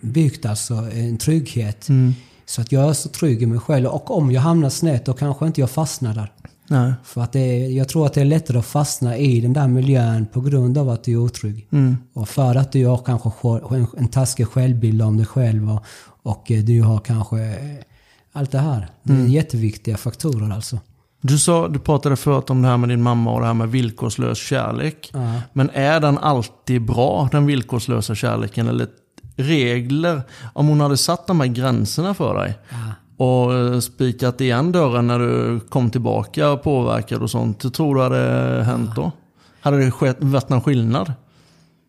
[0.02, 1.88] byggt alltså en trygghet.
[1.88, 2.14] Mm.
[2.46, 3.86] Så att jag är så trygg i mig själv.
[3.86, 6.32] Och om jag hamnar snett, då kanske inte jag fastnar där.
[6.68, 6.92] Nej.
[7.04, 9.68] För att det är, jag tror att det är lättare att fastna i den där
[9.68, 11.68] miljön på grund av att du är otrygg.
[11.70, 11.96] Mm.
[12.14, 13.30] Och för att du har kanske
[13.76, 15.84] en, en taskig självbild om dig själv och,
[16.22, 17.84] och eh, du har kanske eh,
[18.32, 18.88] allt det här.
[19.02, 19.30] Det är mm.
[19.30, 20.78] jätteviktiga faktorer alltså.
[21.20, 23.68] Du, sa, du pratade förut om det här med din mamma och det här med
[23.68, 25.10] villkorslös kärlek.
[25.12, 25.40] Ja.
[25.52, 28.68] Men är den alltid bra, den villkorslösa kärleken?
[28.68, 28.88] Eller
[29.36, 32.58] regler, om hon hade satt de här gränserna för dig?
[32.70, 32.76] Ja
[33.16, 37.74] och eh, spikat igen dörren när du kom tillbaka påverkad och sånt.
[37.74, 39.12] Tror du hade hänt då?
[39.60, 41.12] Hade det skett, varit någon skillnad?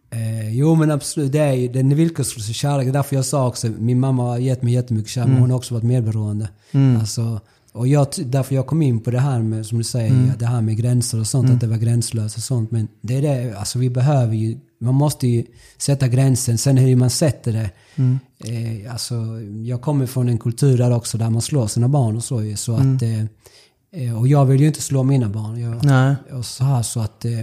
[0.09, 2.93] Eh, jo men absolut, det är ju den villkorslösa kärleken.
[2.93, 5.33] Därför jag sa också, min mamma har gett mig jättemycket kärlek, mm.
[5.33, 6.49] men hon har också varit medberoende.
[6.71, 6.99] Mm.
[6.99, 7.39] Alltså,
[7.71, 10.31] och jag, därför jag kom in på det här med, som du säger, mm.
[10.39, 11.55] det här med gränser och sånt, mm.
[11.55, 12.71] att det var gränslöst och sånt.
[12.71, 15.43] Men det är det, alltså vi behöver ju, man måste ju
[15.77, 16.57] sätta gränsen.
[16.57, 17.69] Sen hur man sätter det.
[17.95, 18.19] Mm.
[18.39, 19.15] Eh, alltså,
[19.63, 22.55] jag kommer från en kultur där också där man slår sina barn och så ju.
[22.55, 23.27] Så att, mm.
[23.91, 25.61] eh, eh, och jag vill ju inte slå mina barn.
[25.61, 25.85] Jag.
[26.31, 27.25] Och så här så att...
[27.25, 27.39] Eh,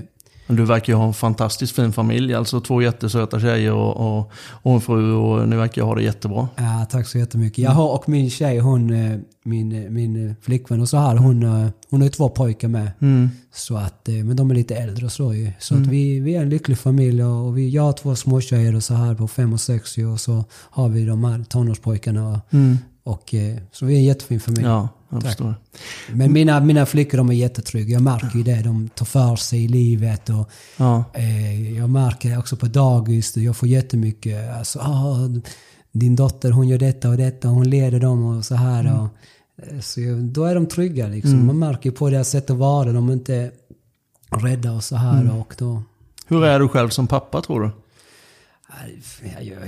[0.47, 2.35] du verkar ju ha en fantastiskt fin familj.
[2.35, 4.31] Alltså två jättesöta tjejer och, och,
[4.63, 6.49] och en fru och ni verkar ha det jättebra.
[6.57, 7.59] Ja, tack så jättemycket.
[7.59, 11.69] Jag har, och min tjej, hon, eh, min, min flickvän och så här, hon, eh,
[11.91, 12.91] hon har ju två pojkar med.
[13.01, 13.31] Mm.
[13.55, 15.53] Så att, eh, men de är lite äldre och så ju.
[15.59, 15.87] Så mm.
[15.87, 18.95] att vi, vi är en lycklig familj och vi, jag har två småtjejer och så
[18.95, 22.41] här på fem och sex och så har vi de här tonårspojkarna.
[22.51, 22.79] Mm.
[23.05, 23.35] Och,
[23.73, 24.67] så vi är en jättefin familj.
[24.67, 25.55] Ja jag förstår.
[26.13, 27.93] Men mina, mina flickor de är jättetrygga.
[27.93, 28.63] Jag märker ju det.
[28.63, 30.29] De tar för sig i livet.
[30.29, 31.05] Och, ja.
[31.15, 34.51] eh, jag märker också på dagis, jag får jättemycket.
[34.59, 35.29] Alltså, ah,
[35.93, 38.81] din dotter hon gör detta och detta, hon leder dem och så här.
[38.81, 38.99] Mm.
[38.99, 39.09] Och,
[39.57, 41.07] eh, så då är de trygga.
[41.07, 41.33] Liksom.
[41.33, 41.47] Mm.
[41.47, 42.93] Man märker på deras sätt att vara.
[42.93, 43.51] De är inte
[44.31, 45.21] rädda och så här.
[45.21, 45.37] Mm.
[45.37, 45.83] Och då,
[46.27, 47.71] Hur är du själv som pappa tror du?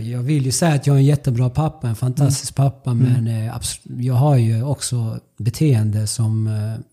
[0.00, 2.70] Jag, vill ju säga att jag är en jättebra pappa, en fantastisk mm.
[2.70, 2.94] pappa.
[2.94, 3.48] Men mm.
[3.48, 6.46] Eh, jag har ju också beteende som...
[6.46, 6.84] Eh,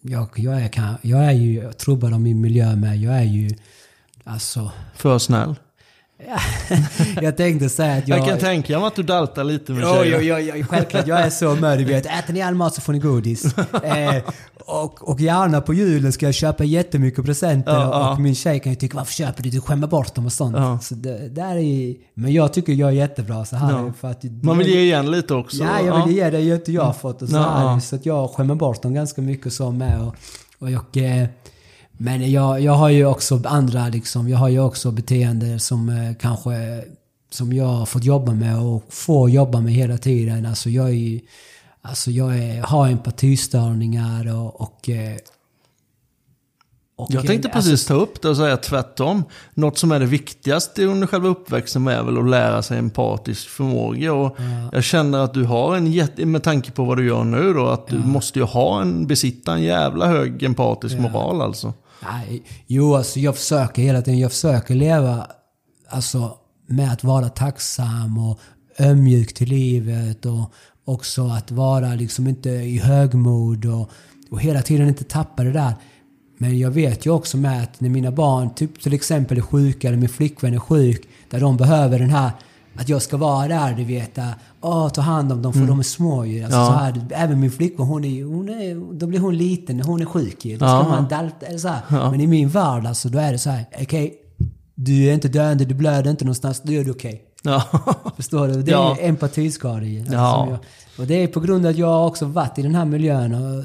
[0.00, 2.96] jag, jag, är, jag är ju trubbad av min miljö med.
[2.96, 3.50] Jag är ju...
[4.24, 4.72] Alltså...
[4.94, 5.54] För snäll?
[7.22, 8.18] Jag tänkte säga att jag...
[8.18, 10.20] Jag kan tänka mig att du daltar lite med tjejer.
[10.20, 11.06] Jo, jo, jo, självklart.
[11.06, 11.80] Jag är så mörd.
[11.80, 13.58] Vet, äter ni all mat så får ni godis.
[13.82, 14.22] eh,
[14.66, 17.72] och, och gärna på julen ska jag köpa jättemycket presenter.
[17.72, 18.18] Ja, och ja.
[18.18, 19.50] min tjej kan ju tycka, varför köper du?
[19.50, 20.56] Du skämmer bort dem och sånt.
[20.56, 20.78] Ja.
[20.82, 23.92] Så det, där är, men jag tycker jag är jättebra så här.
[24.00, 25.64] För att, Man vill ge igen lite också.
[25.64, 26.36] Ja, jag vill ge det.
[26.36, 27.22] Har inte jag fått.
[27.22, 30.00] Och så, här, så att jag skämmer bort dem ganska mycket så med.
[30.00, 30.14] Och,
[30.58, 30.84] och jag,
[32.00, 36.14] men jag, jag har ju också andra liksom, jag har ju också beteende som eh,
[36.20, 36.84] kanske
[37.30, 40.46] som jag har fått jobba med och får jobba med hela tiden.
[40.46, 41.20] Alltså jag är ju,
[41.82, 45.16] alltså jag är, har empatistörningar och, och, eh,
[46.96, 49.24] Och, Jag tänkte eh, precis alltså, ta upp det och säga tvärtom.
[49.54, 54.12] Något som är det viktigaste under själva uppväxten är väl att lära sig empatisk förmåga.
[54.12, 54.36] Och
[54.72, 57.66] Jag känner att du har en jätte, med tanke på vad du gör nu då,
[57.66, 61.72] att du måste ju ha en, besitta en jävla hög empatisk moral alltså.
[62.02, 64.20] Nej, jo, alltså jag försöker hela tiden.
[64.20, 65.26] Jag försöker leva
[65.88, 68.40] alltså, med att vara tacksam och
[68.78, 70.52] ömjuk till livet och
[70.84, 73.90] också att vara liksom inte i högmod och,
[74.30, 75.74] och hela tiden inte tappa det där.
[76.38, 79.88] Men jag vet ju också med att när mina barn typ till exempel är sjuka
[79.88, 82.30] eller min flickvän är sjuk, där de behöver den här
[82.78, 84.18] att jag ska vara där, du vet.
[84.60, 86.42] Åh, ta hand om dem för de är små ju.
[86.44, 86.66] Alltså, Ja.
[86.66, 90.00] så här, även min flickvän, hon är, hon är, då blir hon liten när hon
[90.00, 90.52] är sjuk ju.
[90.56, 90.88] Då ska Ja.
[90.88, 92.10] man dalta, eller så här.
[92.10, 94.14] Men i min värld alltså, då är det så här, okej,
[94.74, 97.22] du är inte döende, du blöder inte någonstans, då är det okej.
[97.42, 97.62] Ja.
[98.16, 98.62] Förstår du?
[98.62, 98.96] Det är Ja.
[99.00, 100.00] empatiskada ju.
[100.00, 100.58] Alltså, Ja.
[100.98, 103.34] och det är på grund av att jag också varit i den här miljön.
[103.34, 103.64] Och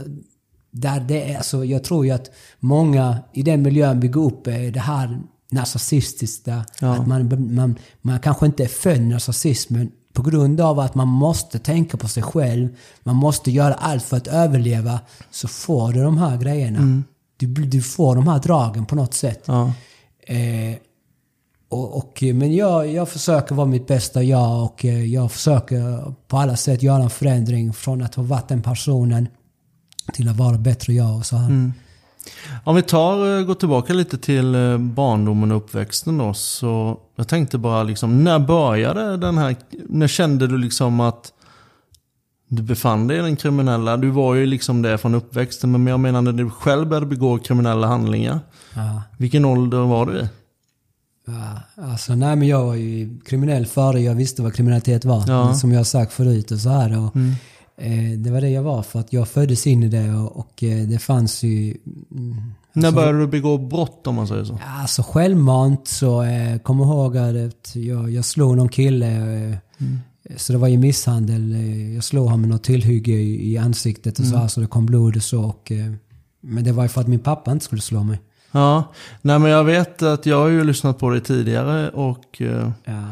[0.71, 4.53] där det är, alltså, jag tror ju att många i den miljön bygger upp eh,
[4.73, 5.19] det här
[5.53, 6.65] narcissistiska.
[6.79, 6.93] Ja.
[6.93, 11.07] Att man, man, man kanske inte är född narcissist, men på grund av att man
[11.07, 12.69] måste tänka på sig själv,
[13.03, 14.99] man måste göra allt för att överleva,
[15.31, 17.03] så får du de här grejerna.
[17.37, 19.43] Du, du får de här dragen på något sätt.
[19.45, 19.73] Ja.
[20.27, 20.77] Eh,
[21.69, 26.37] och, och, men jag, jag försöker vara mitt bästa jag och eh, jag försöker på
[26.37, 29.27] alla sätt göra en förändring från att ha varit den personen
[30.13, 31.71] till att vara bättre jag och så här.
[32.63, 36.33] Om vi tar, eh, går tillbaka lite till eh, barndomen och uppväxten då.
[36.33, 39.55] Så jag tänkte bara liksom, när började den här,
[39.89, 41.33] när kände du liksom att
[42.47, 43.97] du befann dig i den kriminella?
[43.97, 47.37] Du var ju liksom det från uppväxten, men jag menar när du själv började begå
[47.39, 48.39] kriminella handlingar.
[48.75, 50.27] Ja, Vilken ålder var du i?
[51.27, 55.23] ja, alltså, nej, men jag var ju kriminell före jag visste vad kriminalitet var.
[55.27, 55.53] Ja.
[55.53, 56.97] Som jag sagt förut och så här.
[56.97, 57.33] Och, eh,
[58.17, 60.99] det var det jag var för att jag föddes in i det och, eh, det
[60.99, 61.77] fanns ju...
[62.11, 62.35] Mm,
[62.73, 64.59] När började du begå brott om man säger så?
[64.81, 69.07] Alltså självmant så eh, kommer jag ihåg att jag, jag slog någon kille.
[69.49, 69.55] Eh,
[70.37, 71.53] Så det var ju misshandel.
[71.53, 74.67] Eh, jag slog honom med något tillhygge i, i ansiktet och så här så det
[74.67, 75.43] kom blod och så.
[75.43, 75.91] Och, eh,
[76.41, 78.21] men det var ju för att min pappa inte skulle slå mig.
[78.51, 78.83] Ja,
[79.21, 83.03] nej men jag vet att jag har ju lyssnat på dig tidigare och eh, Ja.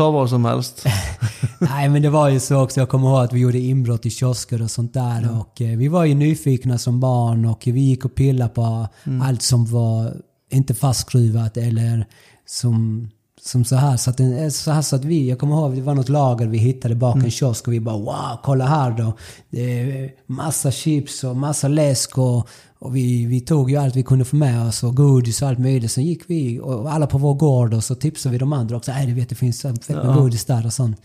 [0.00, 0.84] Ta vad som helst.
[1.58, 2.80] Nej men det var ju så också.
[2.80, 5.40] Jag kommer ihåg att vi gjorde inbrott i kiosker och sånt där.
[5.40, 8.88] Och eh, vi var ju nyfikna som barn och vi gick och pillade på
[9.22, 10.16] allt som var
[10.50, 12.06] inte fastskruvat eller
[12.46, 13.08] som,
[13.40, 13.96] som så här.
[13.96, 16.46] Så att, eh, så här så att vi, jag kommer ihåg det var något lager
[16.46, 19.12] vi hittade bakom en kiosk och vi bara wow, kolla här då.
[19.50, 22.48] Det är massa chips och massa läsk och,
[22.80, 25.58] och vi, vi tog ju allt vi kunde få med oss och godis och allt
[25.58, 25.92] möjligt.
[25.92, 28.92] Sen gick vi och alla på vår gård och så tipsade vi de andra också.
[28.92, 31.00] Nej, du vet det finns fett med godis där och sånt.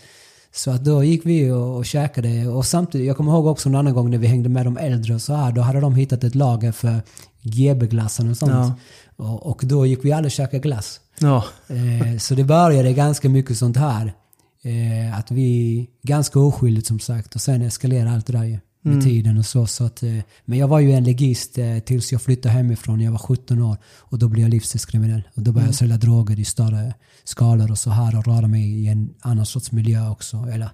[0.56, 2.48] Så att då gick vi och, och käkade.
[2.48, 5.16] Och samtidigt, jag kommer ihåg också en annan gång när vi hängde med de äldre
[5.16, 5.52] och så här.
[5.52, 7.02] Då hade de hittat ett lager för
[7.42, 8.52] GB-glassen och sånt.
[8.52, 8.76] Ja.
[9.16, 11.00] Och, och då gick vi alla och käkade glass.
[11.20, 14.14] Ja, Eh, så det började ganska mycket sånt här.
[14.62, 17.36] Eh, att vi, ganska oskyldigt som sagt.
[17.36, 18.60] Och sen eskalerade allt det där ju.
[18.94, 19.68] Med tiden och så.
[19.68, 23.12] så att, eh, men jag var ju en legist eh, tills jag flyttade hemifrån jag
[23.12, 23.78] var 17 år.
[24.00, 25.24] Och då blev jag livstidskriminell.
[25.34, 26.94] Och då började jag sälja droger i större
[27.24, 28.18] skalor och så här.
[28.18, 30.38] Och röra mig i en annan sorts miljö också.
[30.38, 30.70] Eller,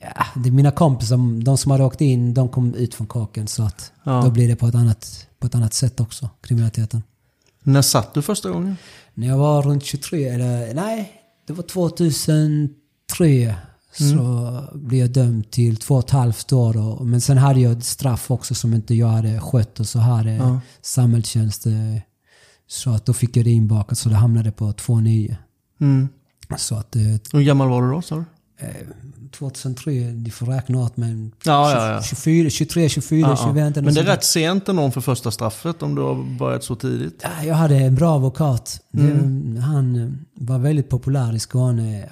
[0.00, 3.48] ja, det är mina kompisar, de som har åkt in, de kom ut från kåken.
[3.48, 4.22] Så att Ja.
[4.24, 7.02] då blir det på ett, annat, på ett annat sätt också, kriminaliteten.
[7.62, 8.76] när satt du första gången?
[9.14, 11.12] När jag var runt 23, eller nej,
[11.46, 13.54] det var 2003.
[13.92, 16.76] Så blev jag dömd till två och ett halvt år.
[16.76, 19.80] Och, men sen hade jag ett straff också som inte jag hade skött.
[19.80, 20.60] Och så hade Ja.
[20.82, 21.66] samhällstjänst.
[22.66, 25.36] Så att då fick jag det inbakat så det hamnade på 2,9.
[25.80, 26.08] Mm.
[26.56, 28.24] Så att eh, Hur gammal var du då sa du?
[29.30, 32.02] 2003, du får räkna åt men Ja, ja, ja.
[32.02, 33.56] 24, 23, 24, Ja, 25.
[33.58, 33.64] ja.
[33.64, 36.74] något Men det är rätt sent ändå för första straffet om du har börjat så
[36.74, 37.20] tidigt.
[37.22, 38.80] Ja, Jag hade en bra advokat.
[38.90, 39.56] Det- Mm.
[39.56, 42.08] Han eh, var väldigt populär i Skåne.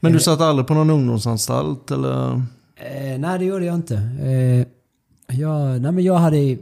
[0.00, 2.32] Men du satt aldrig på någon ungdomsanstalt eller?
[2.76, 3.94] Eh, nej, det gjorde jag inte.
[4.22, 4.66] Eh,
[5.36, 6.58] jag, nej, men jag hade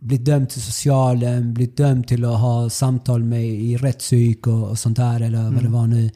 [0.00, 4.78] blivit dömd till socialen, blivit dömd till att ha samtal med i rättspsyk och, och
[4.78, 6.10] sånt där, eller vad det var nu.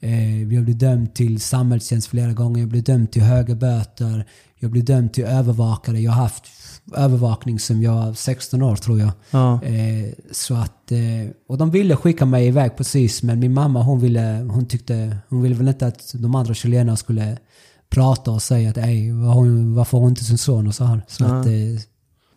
[0.00, 4.26] Eh, jag blev dömd till samhällstjänst flera gånger, jag blev dömd till höga böter,
[4.58, 6.00] jag blev dömd till övervakare.
[6.00, 6.44] Jag har haft
[6.96, 9.10] övervakning som jag var 16 år tror jag.
[9.30, 9.62] Ja.
[9.64, 14.00] Eh, så att, eh, och de ville skicka mig iväg precis, men min mamma hon
[14.00, 17.38] ville, hon tyckte, hon ville väl inte att de andra chilenarna skulle
[17.90, 19.12] prata och säga att ej,
[19.74, 21.00] varför har hon inte sin son och så här.
[21.08, 21.40] Så Ja.
[21.40, 21.52] att, eh,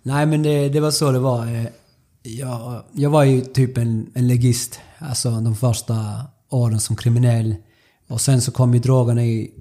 [0.03, 1.45] nej men det, det var så det var.
[1.47, 1.65] Eh,
[2.23, 6.15] jag, jag var ju typ en, en legist, alltså de första
[6.51, 7.55] åren som kriminell.
[8.09, 9.51] Och sen så kom ju drogerna i,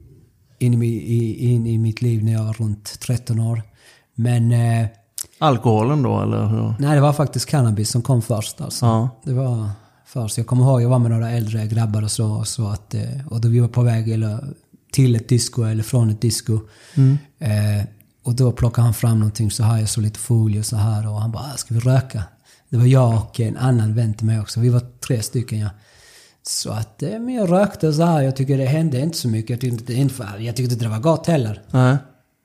[0.58, 3.62] in, in i mitt liv när jag var runt 13 år.
[4.14, 4.86] Men eh,
[5.38, 6.74] Alkoholen då eller hur?
[6.78, 8.86] Nej, det var faktiskt cannabis som kom först alltså.
[8.86, 9.08] Ja.
[9.24, 9.70] Det var
[10.06, 10.38] först.
[10.38, 12.32] Jag kommer ihåg, jag var med några äldre grabbar och så.
[12.32, 14.44] Och, så att, eh, och då vi var på väg eller,
[14.92, 16.60] till ett disco eller från ett disco.
[16.94, 17.18] Mm.
[17.38, 17.84] Eh,
[18.24, 21.08] och då plockade han fram någonting så här, jag såg lite folie och så här.
[21.08, 22.22] Och han bara, "Ah, ska vi röka?
[22.68, 24.60] Det var jag och en annan vän till mig också.
[24.60, 25.68] Vi var tre stycken ja.
[26.42, 28.22] Så att, eh, men jag rökte så här.
[28.22, 29.50] Jag tycker det hände inte så mycket.
[29.50, 31.62] Jag tyckte inte, jag tyckte inte det var gott heller.
[31.70, 31.96] Nej.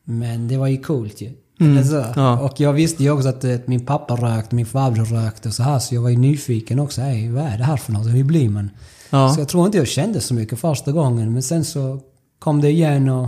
[0.04, 1.32] Men det var ju coolt ju.
[1.60, 2.06] Mm, Eller så.
[2.16, 2.40] ja.
[2.40, 5.64] Och jag visste ju också att, eh, min pappa rökte, min farbror rökte och så
[5.64, 5.80] här.
[5.80, 7.02] Så jag var ju nyfiken också.
[7.02, 8.08] Hey, vad är det här för något?
[8.08, 8.70] Hur blir man?
[9.10, 9.34] Ja.
[9.34, 11.34] Så jag tror inte jag kände så mycket första gången.
[11.34, 12.00] Men sen så
[12.40, 13.28] kom det igen och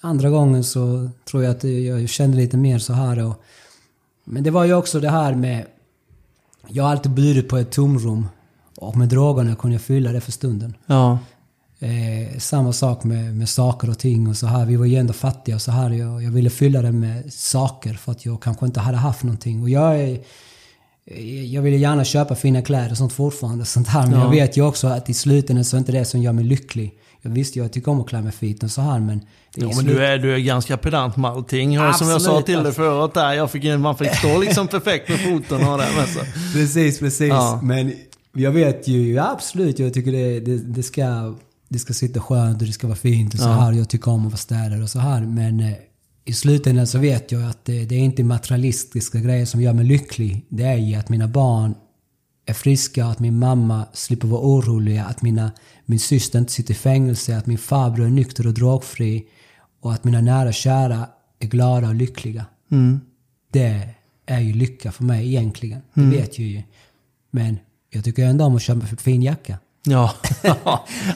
[0.00, 3.24] andra gången så tror jag att jag kände lite mer så här.
[3.26, 3.42] Och,
[4.24, 5.66] men det var ju också det här med...
[6.68, 8.26] Jag har alltid burit på ett tomrum.
[8.80, 10.76] Och med drogerna kunde jag fylla det för stunden.
[10.86, 11.18] Ja.
[11.80, 14.66] Eh, samma sak med, med saker och ting och så här.
[14.66, 15.90] Vi var ju ändå fattiga och så här.
[15.90, 19.62] Jag, jag ville fylla det med saker för att jag kanske inte hade haft någonting.
[19.62, 20.18] Och jag är,
[21.06, 23.64] eh, Jag ville gärna köpa fina kläder och sånt fortfarande.
[23.74, 24.02] Sånt här.
[24.06, 24.24] Men Ja.
[24.24, 26.94] jag vet ju också att i slutändan så är inte det som gör mig lycklig.
[27.22, 29.18] Jag visste ju att jag tycker om att klä mig fint och så här men...
[29.54, 31.72] det är Jo, men slut- du är, du är ganska pedant med allting.
[31.72, 32.80] Ja, Som jag sa Absolut, till dig alltså.
[32.82, 36.22] förut där, jag fick, man fick stå liksom perfekt med foten och det med sig.
[36.52, 37.28] Precis, precis.
[37.28, 37.60] Ja.
[37.62, 37.92] Men
[38.32, 41.34] jag vet ju, absolut, jag tycker det, det, det, ska,
[41.68, 43.72] det ska sitta skönt och det ska vara fint och så här.
[43.72, 45.20] Jag tycker om att vara städad och så här.
[45.20, 45.72] Men eh,
[46.24, 49.84] i slutändan så vet jag att det, det är inte materialistiska grejer som gör mig
[49.84, 50.46] lycklig.
[50.48, 51.74] Det är ju att mina barn
[52.46, 55.52] är friska, att min mamma slipper vara orolig, att mina,
[55.84, 59.26] min syster inte sitter i fängelse, att min farbror är nykter och drogfri
[59.80, 62.46] och att mina nära och kära är glada och lyckliga.
[62.70, 63.00] Mm.
[63.52, 63.88] Det
[64.26, 65.80] är ju lycka för mig egentligen.
[65.94, 66.62] Det vet jag ju.
[67.30, 67.58] Men
[67.90, 69.58] jag tycker ändå om att köpa en fin jacka.
[69.88, 70.14] Ja.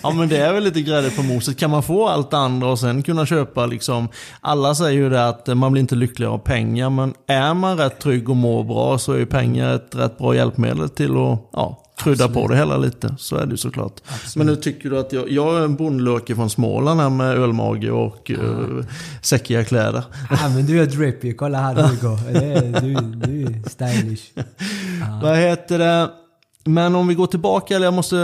[0.02, 1.58] ja, men det är väl lite grädde på moset.
[1.58, 4.08] Kan man få allt det andra och sen kunna köpa liksom...
[4.40, 8.00] Alla säger ju det att man blir inte lyckligare av pengar, men är man rätt
[8.00, 11.82] trygg och mår bra så är ju pengar ett rätt bra hjälpmedel till att ja,
[11.96, 13.14] krydda på det hela lite.
[13.18, 14.00] Så är det ju såklart.
[14.36, 17.90] Men nu tycker du att jag, jag är en bondlöke från Småland här med ölmage
[17.90, 18.84] och uh,
[19.22, 20.04] säckiga kläder.
[20.30, 22.36] Ja men du är drippy, kolla här går.
[22.36, 22.94] Är, du,
[23.26, 24.22] du är stylish.
[25.22, 26.10] Vad heter det?
[26.64, 28.16] Men om vi går tillbaka, eller jag måste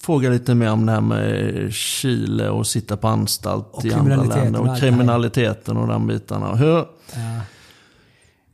[0.00, 4.16] fråga lite mer om det här med Chile och sitta på anstalt Och i andra
[4.16, 4.60] länder.
[4.60, 6.54] och kriminaliteten och den bitarna.
[6.54, 7.40] Hur, Ja.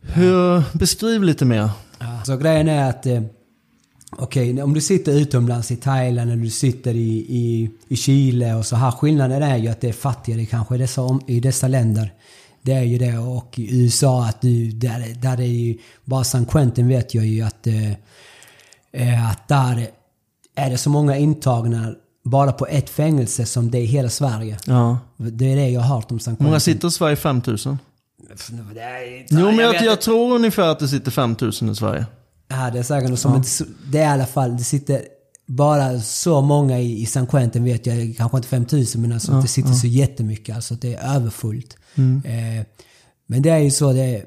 [0.01, 1.71] hur, beskriv lite mer.
[1.99, 2.23] Ja.
[2.27, 3.23] Så grejen är att, eh,
[4.19, 8.67] okej, om du sitter utomlands i Thailand eller du sitter i, i, i Chile och
[8.67, 8.91] så här.
[8.91, 12.13] Skillnaden är ju att det är fattigare kanske i dessa, i dessa länder.
[12.63, 13.19] Det är ju det.
[13.19, 17.43] Och i USA, att du, där, där är ju, bara San Quentin vet jag ju
[17.43, 17.91] att, eh,
[18.95, 19.87] eh, att där
[20.57, 24.59] är det så många intagna bara på ett fängelse som det är i hela Sverige.
[24.67, 24.99] Ja.
[25.17, 26.47] Det är det jag har hört om San Hur Quentin.
[26.47, 27.17] många sitter i Sverige?
[27.17, 27.79] 5000?
[28.75, 32.07] Det är- Jo, men jag, vet jag tror ungefär att det sitter 5000 i Sverige.
[32.49, 33.49] Ja, det är säkert något som inte,
[33.91, 35.03] det är i alla fall, det sitter
[35.47, 39.49] bara så många i, i San Quentin vet jag, kanske inte 5000 men alltså det
[39.49, 41.77] sitter så jättemycket, alltså det är överfullt.
[42.25, 42.67] Eh,
[43.27, 44.25] men det är ju så, det är,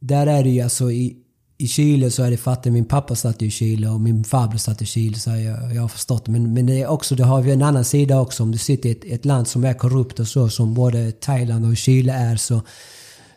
[0.00, 1.16] där är det ju alltså i,
[1.60, 2.72] i Chile så är det fattigt.
[2.72, 5.88] Min pappa satt i Chile och min farbror satt i Chile så jag, jag har
[5.88, 6.28] förstått.
[6.28, 8.42] Men, men det är också, det har vi en annan sida också.
[8.42, 11.66] Om du sitter i ett, ett land som är korrupt och så, som både Thailand
[11.66, 12.62] och Chile är så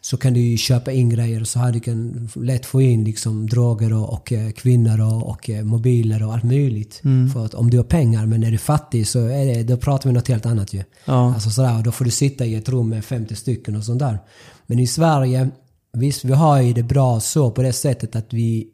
[0.03, 1.71] så kan du ju köpa in grejer och så här.
[1.71, 6.23] Du kan lätt få in liksom droger och, och eh, kvinnor och, och eh, mobiler
[6.23, 7.01] och allt möjligt.
[7.33, 10.09] För att om du har pengar, men är du fattig så är det, då pratar
[10.09, 10.83] vi något helt annat ju.
[11.05, 11.33] Ja.
[11.33, 13.99] Alltså sådär, och då får du sitta i ett rum med 50 stycken och sånt
[13.99, 14.19] där.
[14.67, 15.49] Men i Sverige,
[15.93, 18.67] visst vi har ju det bra så på det sättet att vi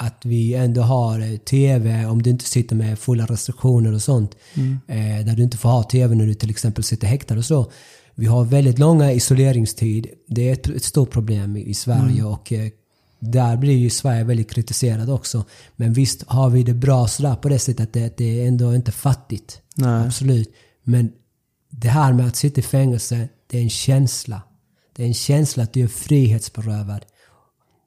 [0.00, 4.36] att vi ändå har eh, TV, om du inte sitter med fulla restriktioner och sånt.
[4.86, 7.70] Eh, där du inte får ha TV när du till exempel sitter häktad och så.
[8.14, 10.06] Vi har väldigt långa isoleringstid.
[10.28, 12.68] Det är ett, ett stort problem i, i Sverige och eh,
[13.18, 15.44] där blir ju Sverige väldigt kritiserad också.
[15.76, 18.74] Men visst har vi det bra sådär på det sättet att det, det är ändå
[18.74, 19.60] inte fattigt.
[19.74, 20.06] Nej.
[20.06, 20.54] Absolut.
[20.84, 21.12] Men
[21.70, 24.42] det här med att sitta i fängelse, det är en känsla.
[24.98, 27.04] Det är en känsla att du är frihetsberövad.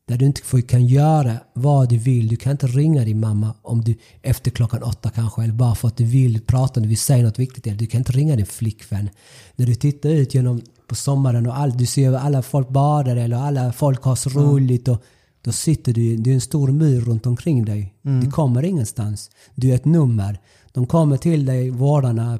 [0.07, 2.27] Där du inte får, kan göra vad du vill.
[2.27, 5.43] Du kan inte ringa din mamma om du efter klockan åtta kanske.
[5.43, 7.67] Eller bara för att du vill prata, du vill säga något viktigt.
[7.67, 9.09] Eller du kan inte ringa din flickvän.
[9.55, 13.37] När du tittar ut genom på sommaren och all, du ser alla folk badar eller
[13.37, 14.87] alla folk har så roligt.
[14.87, 15.03] Och,
[15.41, 17.93] då sitter du, det är en stor mur runt omkring dig.
[18.21, 19.29] Du kommer ingenstans.
[19.55, 20.39] Du är ett nummer.
[20.71, 22.39] De kommer till dig, vårdarna,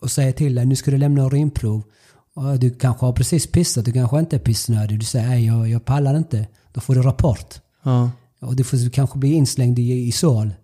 [0.00, 1.82] och säger till dig nu ska du lämna urinprov.
[2.58, 4.98] Du kanske har precis pissat, du kanske inte är pissnödig.
[4.98, 6.46] Du säger nej, jag, jag pallar inte.
[6.72, 7.60] Då får du rapport.
[7.82, 8.10] Ja.
[8.40, 10.54] Och du får du kanske bli inslängd i isol.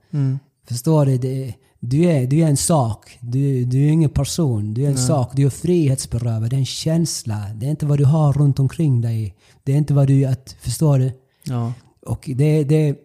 [0.69, 1.19] Förstår du?
[1.19, 3.19] Det, du är, du är en sak.
[3.21, 4.75] Du, du är ingen person.
[4.75, 5.31] Du är en sak.
[5.35, 6.51] Du är frihetsberövad.
[6.51, 7.47] Det är en känsla.
[7.55, 9.37] Det är inte vad du har runt omkring dig.
[9.65, 10.25] Det är inte vad du...
[10.25, 11.13] Att, förstår du?
[11.45, 11.73] Ja.
[12.07, 12.97] Och det, det,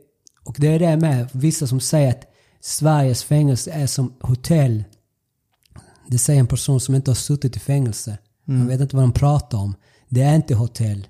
[0.43, 2.23] och det är det med vissa som säger att
[2.61, 4.83] Sveriges fängelse är som hotell.
[6.07, 8.17] Det säger en person som inte har suttit i fängelse.
[8.45, 9.75] Man vet inte vad de pratar om.
[10.09, 11.07] Det är inte hotell.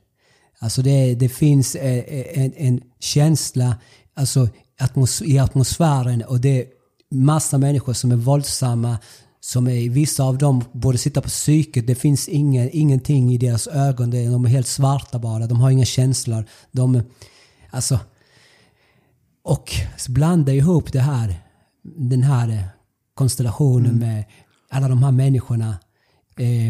[0.59, 3.75] Alltså det, det finns eh, eh, en, en känsla
[4.13, 6.67] alltså atmos, i atmosfären och det är
[7.11, 8.97] massa människor som är våldsamma.
[9.39, 11.88] Som är, vissa av dem borde sitta på psyket.
[11.88, 14.11] Det finns ingen, ingenting i deras ögon.
[14.11, 15.47] De är helt svarta bara.
[15.47, 16.45] De har inga känslor.
[16.71, 17.01] De,
[17.71, 17.99] alltså,
[19.43, 19.71] och
[20.09, 21.36] blanda ihop det här,
[21.83, 22.69] den här
[23.13, 24.23] konstellationen med
[24.69, 25.77] alla de här människorna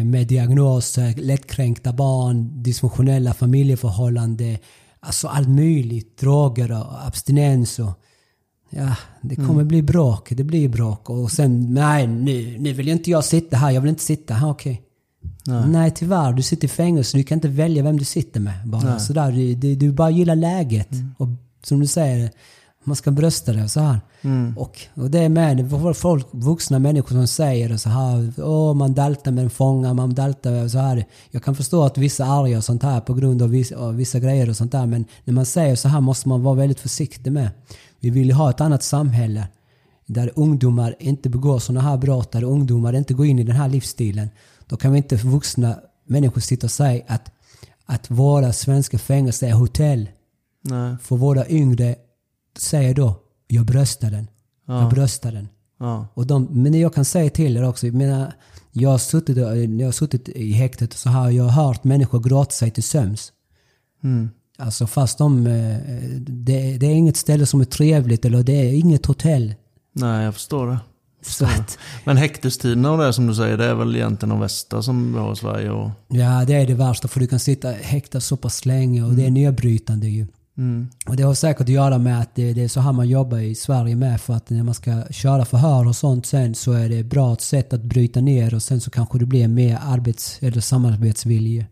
[0.04, 4.58] med diagnoser, lättkränkta barn, dysfunktionella familjeförhållanden,
[5.00, 7.92] alltså allt möjligt, droger och abstinens och
[8.70, 13.10] ja, det kommer bli bråk, det blir bråk och sen nej, nu, nu vill inte
[13.10, 14.82] jag sitta här, jag vill inte sitta här, okej.
[15.66, 15.90] Nej.
[15.90, 18.68] tyvärr, du sitter i fängelse, du kan inte välja vem du sitter med.
[18.68, 20.88] Bara sådär, du, du, du bara gillar läget.
[21.18, 21.28] Och
[21.62, 22.30] som du säger,
[22.86, 24.00] man ska brösta det så här.
[24.56, 28.32] Och, och det är med folk, vuxna människor som säger det så här.
[28.38, 31.04] Åh, man daltar med en fånga, man daltar så här.
[31.30, 34.18] Jag kan förstå att vissa är arga och sånt här på grund av vissa, vissa
[34.18, 34.86] grejer och sånt där.
[34.86, 37.50] Men när man säger så här måste man vara väldigt försiktig med.
[38.00, 39.48] Vi vill ju ha ett annat samhälle.
[40.06, 43.68] Där ungdomar inte begår sådana här brott, där ungdomar inte går in i den här
[43.68, 44.30] livsstilen.
[44.66, 47.30] Då kan vi inte vuxna människor sitta och säga att,
[47.86, 50.08] att våra svenska fängelser är hotell.
[50.62, 50.96] Nej.
[51.02, 51.96] För våra yngre
[52.58, 54.30] säger då, jag bröstar den.
[54.66, 55.48] Jag bröstar den.
[55.78, 56.06] Ja.
[56.14, 58.32] Och de, men jag kan säga till er också, jag, menar,
[58.72, 62.50] jag, har suttit, jag har suttit i häktet och så har jag hört människor gråta
[62.50, 63.32] sig till sömns.
[64.04, 64.30] Mm.
[64.58, 65.76] Alltså fast de, eh,
[66.20, 69.54] det, det är inget ställe som är trevligt eller det är inget hotell.
[69.92, 70.78] Nej, jag förstår det.
[71.22, 74.82] Så att, Men häktestiderna och det som du säger, det är väl egentligen de värsta
[74.82, 75.70] som vi har i Sverige?
[75.70, 75.90] Och...
[76.08, 79.26] ja, det är det värsta för du kan sitta häktad så pass länge och det
[79.26, 80.26] är nedbrytande ju.
[80.58, 80.88] Mm.
[81.06, 83.38] Och det har säkert att göra med att det, det är så här man jobbar
[83.38, 84.20] i Sverige med.
[84.20, 87.36] För att när man ska köra förhör och sånt sen så är det ett bra
[87.36, 91.66] sätt att bryta ner och sen så kanske du blir mer arbets eller samarbetsvillig.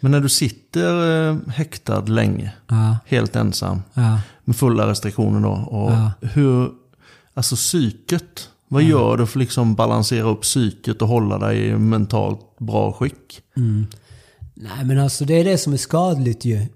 [0.00, 4.20] Men när du sitter eh, häktad länge, Ja, helt ensam, ja.
[4.44, 5.52] med fulla restriktioner då.
[5.52, 6.10] Och Ja.
[6.20, 6.70] hur,
[7.34, 11.72] alltså psyket, vad gör du för att liksom balansera upp psyket och hålla dig i
[11.76, 13.40] mentalt bra skick?
[14.54, 16.66] Nej men alltså det är det som är skadligt ju.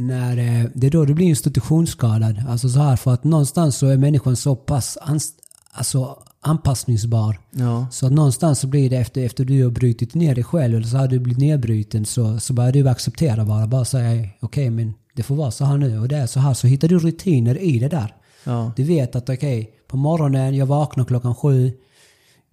[0.00, 2.44] När, eh, det är då du blir institutionsskadad.
[2.48, 5.32] Alltså så här för att någonstans så är människan så pass ans,
[5.72, 7.40] alltså anpassningsbar.
[7.50, 7.86] Ja.
[7.90, 10.86] Så att någonstans så blir det efter, efter du har brutit ner dig själv eller
[10.86, 13.66] så har du blivit nedbruten så, så börjar du acceptera bara.
[13.66, 16.54] Bara säga okej men det får vara så här nu och det är så här.
[16.54, 18.14] Så hittar du rutiner i det där.
[18.44, 18.72] Ja.
[18.76, 21.72] Du vet att okej, på morgonen, jag vaknar klockan sju.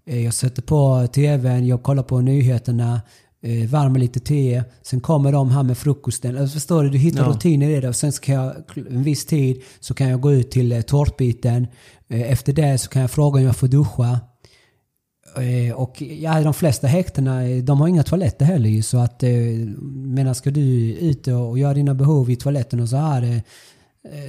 [0.06, 3.02] eh, Jag sätter på tvn, jag kollar på nyheterna,
[3.44, 4.64] eh, värmer lite te.
[4.82, 6.38] Sen kommer de här med frukosten.
[6.38, 6.90] Alltså, förstår du?
[6.90, 7.30] Du hittar Ja.
[7.30, 7.88] rutiner i det.
[7.90, 8.54] Och sen ska jag,
[8.90, 11.68] en viss tid så kan jag gå ut till eh, tårtbiten.
[12.10, 14.20] Eh, Efter det så kan jag fråga om jag får duscha.
[15.38, 19.24] Eh, Och ja, de flesta häktena, eh, de har inga toaletter heller ju, så att
[19.24, 19.30] eh,
[19.96, 23.42] medan ska du ut och och göra dina behov i toaletten och så här eh,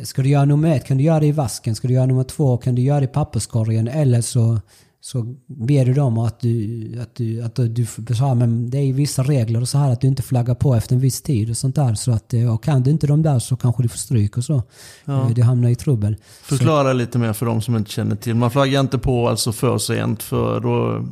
[0.04, 1.74] Ska du göra nummer ett kan du göra det i vasken.
[1.74, 3.88] Ska du göra nummer två kan du göra det i papperskorgen.
[3.88, 4.60] Eller så,
[5.00, 8.78] så ber du dem att du, att du, att du, du så här, men det
[8.78, 11.50] är vissa regler och så här att du inte flaggar på efter en viss tid
[11.50, 11.94] och sånt där.
[11.94, 14.62] Så att, och kan du inte de där så kanske du får stryk och så.
[15.06, 16.16] Eh, Du hamnar i trubbel.
[16.42, 18.34] Förklara lite mer för de som inte känner till.
[18.34, 21.06] Man flaggar inte på alltså för sent för, då,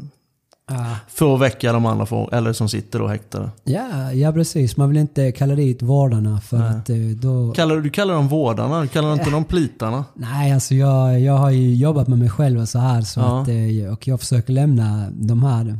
[0.68, 0.94] Ah.
[1.08, 3.50] för att väcka de andra få- eller som sitter då häktade.
[3.64, 4.76] Ja, ja, precis.
[4.76, 6.68] Man vill inte kalla dit vårdarna för Nej.
[6.68, 7.52] att eh, då...
[7.52, 10.04] Kallar, du kallar dem vårdarna, du kallar inte dem plitarna.
[10.14, 13.42] Nej, alltså jag, jag har ju jobbat med mig själv och så här så Ja.
[13.42, 15.78] att, eh, och jag försöker lämna de här.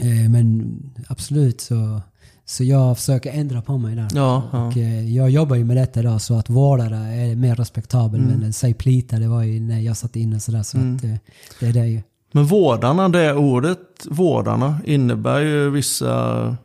[0.00, 0.72] Eh, Men
[1.08, 2.00] absolut så,
[2.44, 4.08] så jag försöker ändra på mig där.
[4.14, 4.66] Ja, ja.
[4.66, 4.76] Och
[5.10, 8.20] jag jobbar ju med detta idag så att vårdare är mer respektabel.
[8.20, 8.40] Mm.
[8.40, 11.14] Men säg plita, det var ju när jag satt inne sådär så att eh,
[11.60, 12.02] det är det ju.
[12.32, 16.56] Men vårdarna, det ordet vårdarna innebär ju vissa,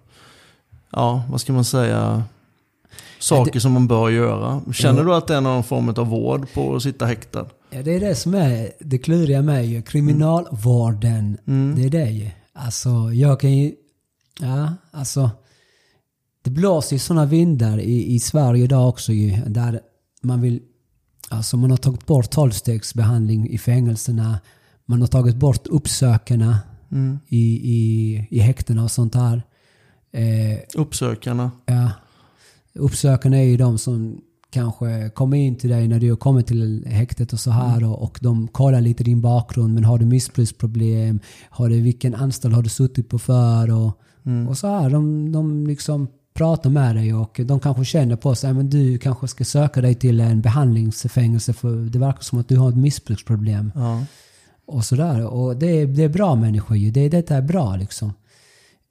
[0.92, 2.24] ja vad ska man säga,
[3.20, 4.62] saker som man bör göra.
[4.74, 7.46] Känner du att det är någon form av vård på att sitta häktad?
[7.70, 9.82] Ja, det är det som är det kluriga med ju.
[9.82, 11.38] Kriminalvården,
[11.76, 12.30] det är det ju.
[12.54, 13.74] Alltså, jag kan ju...
[14.40, 15.30] Ja, alltså...
[16.44, 19.42] Det blåser ju sådana vindar i, i Sverige idag också ju.
[19.48, 19.80] Där
[20.22, 20.62] man vill...
[21.30, 24.40] Alltså man har tagit bort tolvstegsbehandling i fängelserna.
[24.90, 26.60] Man har tagit bort uppsökarna
[27.28, 29.44] i, i, i häktena och sånt där.
[30.12, 31.52] Eh, Uppsökarna.
[31.66, 31.92] Ja.
[32.74, 36.86] Uppsökarna är ju de som kanske kommer in till dig när du har kommit till
[36.88, 39.74] häktet och så här och, och de kollar lite din bakgrund.
[39.74, 41.20] Men har du missbruksproblem?
[41.50, 43.72] Har du, vilken anstalt har du suttit på för?
[43.72, 44.00] Och,
[44.50, 44.90] och så här.
[44.90, 49.28] De, de liksom pratar med dig och de kanske känner på sig att du kanske
[49.28, 53.72] ska söka dig till en behandlingsfängelse för det verkar som att du har ett missbruksproblem.
[53.76, 54.04] Ja.
[54.68, 55.26] Och sådär.
[55.26, 56.92] Och det är, det är bra människor ju.
[56.92, 58.14] Det, detta är bra liksom.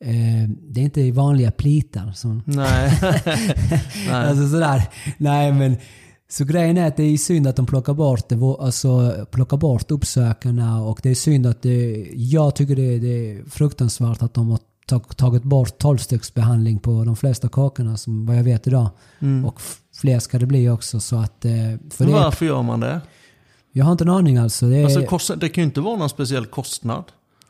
[0.05, 2.13] Eh, det är inte vanliga plitar.
[2.13, 2.99] Som, Nej.
[3.03, 4.29] Nej.
[4.29, 4.83] alltså sådär.
[5.19, 5.77] Nej men.
[6.29, 9.91] Så grejen är att det är synd att de plockar bort, det, alltså, plockar bort
[9.91, 14.49] uppsökarna och det är synd att det, jag tycker det, det är fruktansvärt att de
[14.51, 14.59] har
[14.89, 18.89] tag- tagit bort tolvstegsbehandling på de flesta kakorna som vad jag vet idag.
[19.47, 21.45] Och f- fler ska det bli också så att...
[21.45, 21.53] eh,
[21.91, 23.01] För det, Varför gör man det?
[23.77, 24.67] Jag har inte en aning alltså.
[24.67, 27.05] Det är, Alltså, det kan ju inte vara någon speciell kostnad.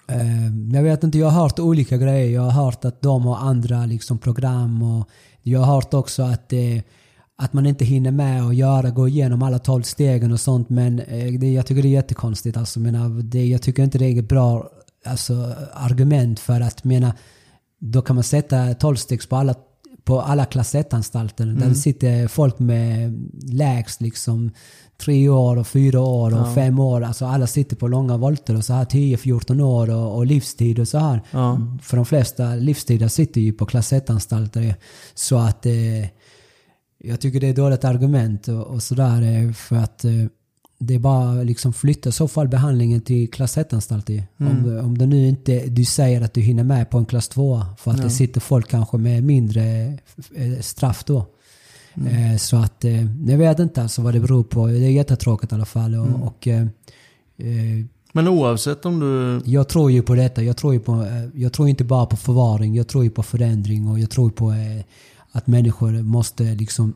[0.08, 2.34] Eh, jag vet inte, jag har hört olika grejer.
[2.34, 5.08] Jag har hört att de har andra liksom, program och
[5.42, 6.80] jag har hört också att, eh,
[7.36, 10.68] att man inte hinner med att göra, gå igenom alla tolv stegen och sånt.
[10.68, 12.56] Men eh, det, jag tycker det är jättekonstigt.
[12.56, 14.70] Alltså, menar, det, jag tycker inte det är ett bra
[15.04, 17.14] alltså, argument för att mena,
[17.78, 19.54] då kan man sätta tolvstegs på alla
[20.06, 23.12] på alla klass 1-anstalter där det sitter folk med
[23.42, 24.50] lägst liksom
[24.98, 27.02] tre år och fyra år och fem år.
[27.02, 30.88] Alltså alla sitter på långa volter och så här 10-14 år och, och livstid och
[30.88, 31.22] så här.
[31.30, 31.60] Ja.
[31.82, 34.74] För de flesta livstider sitter ju på klass 1-anstalter.
[35.14, 36.06] Så att eh,
[36.98, 40.12] jag tycker det är dåligt argument och, och sådär eh, för att eh,
[40.78, 44.10] det är bara liksom flytta i så fall behandlingen till klass 1-anstalt.
[44.10, 44.22] ju.
[44.38, 47.62] Om, om det nu inte du säger att du hinner med på en klass 2
[47.78, 49.62] för att det sitter folk kanske med mindre
[50.34, 51.26] eh, straff då.
[51.96, 54.66] Eh, Så att eh, jag vet inte alltså vad det beror på.
[54.66, 55.94] Det är jättetråkigt i alla fall.
[55.94, 56.66] Och, och eh,
[58.12, 59.40] Men oavsett om du...
[59.50, 60.42] jag tror ju på detta.
[60.42, 62.74] Jag tror, ju på, jag tror inte bara på förvaring.
[62.74, 64.54] Jag tror ju på förändring och jag tror på
[65.32, 66.94] att människor måste liksom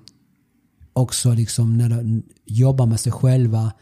[0.92, 3.72] också liksom när de jobbar med sig själva.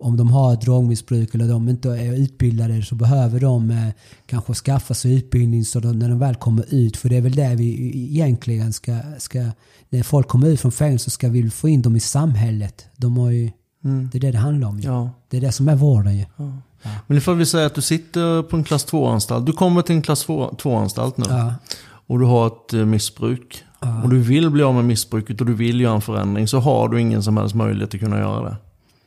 [0.00, 3.88] Om de har ett drogmissbruk eller de inte är utbildade så behöver de eh,
[4.26, 6.96] kanske skaffa sig utbildning så de, när de väl kommer ut.
[6.96, 9.44] För det är väl det vi egentligen ska, ska...
[9.88, 12.86] När folk kommer ut från fängelse ska vi få in dem i samhället.
[12.96, 13.50] De har ju,
[14.12, 14.80] Det är det det handlar om.
[14.80, 15.10] Ja.
[15.28, 16.24] Det är det som är vården ju.
[17.06, 19.46] Men ifall vi säger att du sitter på en klass 2-anstalt.
[19.46, 21.24] Du kommer till en klass 2-anstalt nu.
[21.28, 21.54] Ja.
[22.06, 23.64] Och du har ett eh, missbruk.
[24.02, 26.48] Och du vill bli av med missbruket och du vill göra en förändring.
[26.48, 28.56] Så har du ingen som helst möjlighet att kunna göra det.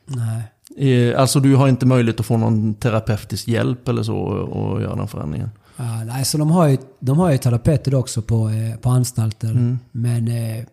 [0.06, 0.42] Nej.
[0.76, 4.96] Eh, Alltså du har inte möjlighet att få någon terapeutisk hjälp eller så och göra
[4.96, 5.50] den förändringen.
[5.76, 9.78] Ja, nej, så de har ju, de har ju terapeuter också på, eh, på anstalter.
[9.90, 10.64] Men, eh,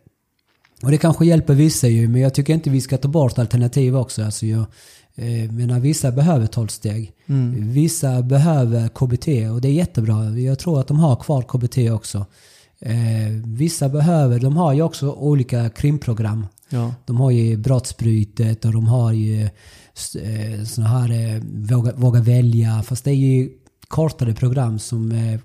[0.84, 3.98] och det kanske hjälper vissa ju, men jag tycker inte vi ska ta bort alternativ
[3.98, 4.24] också.
[4.24, 4.66] Alltså jag
[5.16, 7.12] eh, menar, vissa behöver 12 steg.
[7.58, 10.30] Vissa behöver KBT och det är jättebra.
[10.40, 12.26] Jag tror att de har kvar KBT också.
[12.82, 12.94] Eh,
[13.46, 16.48] vissa behöver, de har ju också olika krimprogram.
[16.70, 16.94] Ja.
[17.06, 19.50] De har ju brottsbrytet och de har ju
[20.16, 22.84] eh, såna här eh, våga, våga välja.
[22.84, 23.50] Fast det är ju
[23.88, 25.12] kortare program som...
[25.12, 25.40] Eh,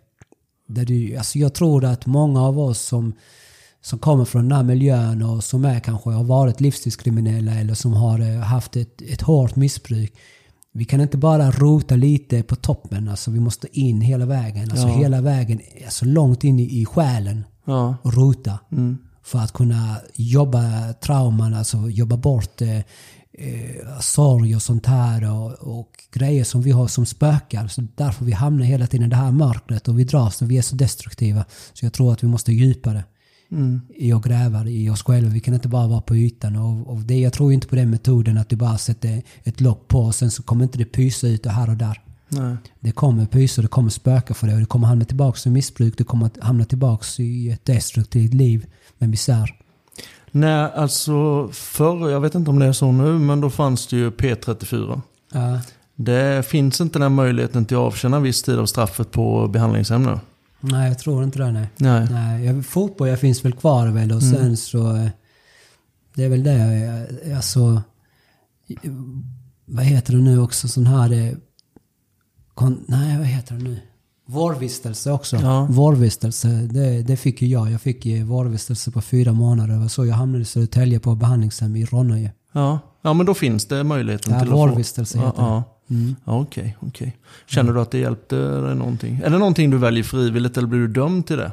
[0.68, 3.12] där du, alltså jag tror att många av oss som,
[3.82, 7.92] som kommer från den här miljön och som är kanske har varit livstidskriminella eller som
[7.92, 10.12] har haft ett, ett hårt missbruk.
[10.72, 13.08] Vi kan inte bara rota lite på toppen.
[13.08, 14.70] Alltså vi måste in hela vägen.
[14.70, 14.94] Alltså Ja.
[14.98, 17.96] hela vägen, alltså långt in i, i själen Ja.
[18.02, 18.58] och rota.
[19.22, 22.80] För att kunna jobba trauman, alltså jobba bort eh,
[23.38, 27.68] eh, sorg och sånt här och, och grejer som vi har som spökar.
[27.68, 30.58] Så därför vi hamnar hela tiden i det här mörkret och vi dras och vi
[30.58, 31.44] är så destruktiva.
[31.72, 33.04] Så jag tror att vi måste djupare
[33.96, 35.30] i att gräva i oss själva.
[35.30, 36.56] Vi kan inte bara vara på ytan.
[36.56, 39.88] Och, och det, jag tror inte på den metoden att du bara sätter ett lock
[39.88, 42.00] på och sen så kommer inte det pysa ut och här och där.
[42.28, 42.56] Nej.
[42.80, 45.98] Det kommer pysa, det kommer spöka för dig och du kommer hamna tillbaka i missbruk.
[45.98, 48.66] Du kommer hamna tillbaka i ett destruktivt liv
[48.98, 49.63] med misär.
[50.36, 53.96] Nej, alltså förr, jag vet inte om det är så nu, men då fanns det
[53.96, 55.00] ju P34.
[55.32, 55.60] Ja.
[55.96, 60.18] Det finns inte den möjligheten till att avtjäna viss tid av straffet på behandlingshem nu.
[60.60, 61.50] Nej, jag tror inte det.
[61.52, 61.68] Nej.
[61.76, 62.06] Nej.
[62.10, 64.96] nej jag, fotboll finns väl kvar väl och sen så...
[64.96, 65.08] eh,
[66.14, 67.08] Det är väl det.
[67.26, 67.82] eh, Alltså...
[69.66, 70.68] Vad heter det nu också?
[70.68, 71.12] Sån här...
[71.12, 71.32] eh,
[72.54, 73.80] Kon, nej, vad heter det nu?
[74.26, 75.36] Vårvistelse också.
[75.36, 75.66] Ja.
[75.70, 77.70] Vårvistelse, det, det fick ju jag.
[77.70, 79.74] Jag fick vårvistelse på fyra månader.
[79.74, 82.32] Det var så jag hamnade i Södertälje på behandlingshem i Ronnöje.
[82.52, 82.78] Ja.
[83.02, 84.66] ja, men då finns det möjligheten Ja, till att få...
[84.66, 85.48] vårvistelse ja, heter det.
[85.48, 85.62] ja.
[86.24, 87.16] Ja, Okej, okej.
[87.46, 89.20] Känner du att det hjälpte dig någonting?
[89.24, 91.52] Är det någonting du väljer frivilligt eller blir du dömd till det?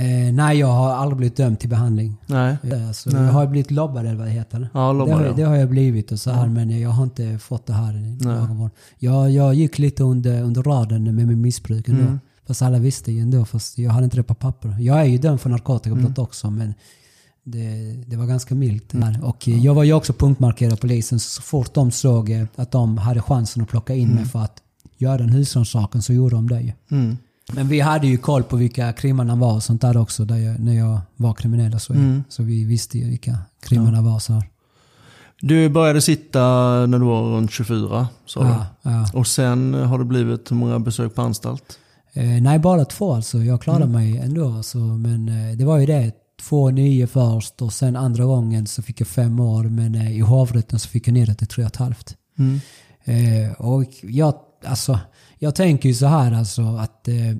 [0.00, 2.16] Eh, nej, jag har aldrig blivit dömd till behandling.
[2.26, 2.56] Nej.
[2.62, 4.68] Eh, Alltså, jag har blivit lobbad eller vad det heter.
[4.74, 5.32] Ja, lobbad, det, har, ja.
[5.36, 8.70] det har jag blivit och så här, men jag har inte fått det här ögonvård.
[8.98, 12.02] Jag, jag gick lite under, under raden med min missbruk ändå.
[12.02, 12.20] Mm.
[12.46, 14.76] Fast alla visste ju ändå, fast jag hade inte det på papper.
[14.80, 16.22] Jag är ju dömd för narkotikabrott Mm.
[16.24, 16.74] också, men
[17.44, 18.84] det, det var ganska milt.
[18.90, 19.20] Där.
[19.22, 22.70] Och eh, jag var ju också punktmarkerad av polisen, så, fort de såg eh, att
[22.70, 24.62] de hade chansen att plocka in mig för att
[24.98, 26.72] göra en husrannsakan så gjorde de det ju.
[26.90, 27.16] Mm.
[27.54, 30.72] Men vi hade ju koll på vilka krimmarna var och sånt där också jag, när
[30.72, 31.92] jag var kriminell och så.
[31.92, 32.24] Mm.
[32.28, 34.18] Så vi visste ju vilka krimmarna var.
[34.18, 34.42] Så.
[35.40, 36.40] Du började sitta
[36.86, 39.06] när du var runt 24, sa Ja, ja.
[39.12, 39.18] du.
[39.18, 41.78] Och sen har det blivit hur många besök på anstalt?
[42.12, 43.38] Eh, nej, bara två alltså.
[43.38, 44.52] Jag klarade mig ändå.
[44.52, 44.78] Alltså.
[44.78, 46.12] Men eh, det var ju det.
[46.48, 49.64] Två nio först och sen andra gången så fick jag fem år.
[49.64, 52.16] Men eh, i hovrätten så fick jag ner det till tre och ett halvt.
[52.38, 52.60] Mm.
[53.04, 54.34] Eh, och jag,
[54.64, 55.00] alltså,
[55.38, 57.36] jag tänker ju så här alltså att eh,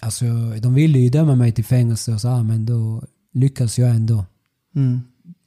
[0.00, 0.24] alltså,
[0.62, 4.24] de ville ju döma mig till fängelse och så här, men då lyckades jag ändå
[4.76, 5.00] Mm.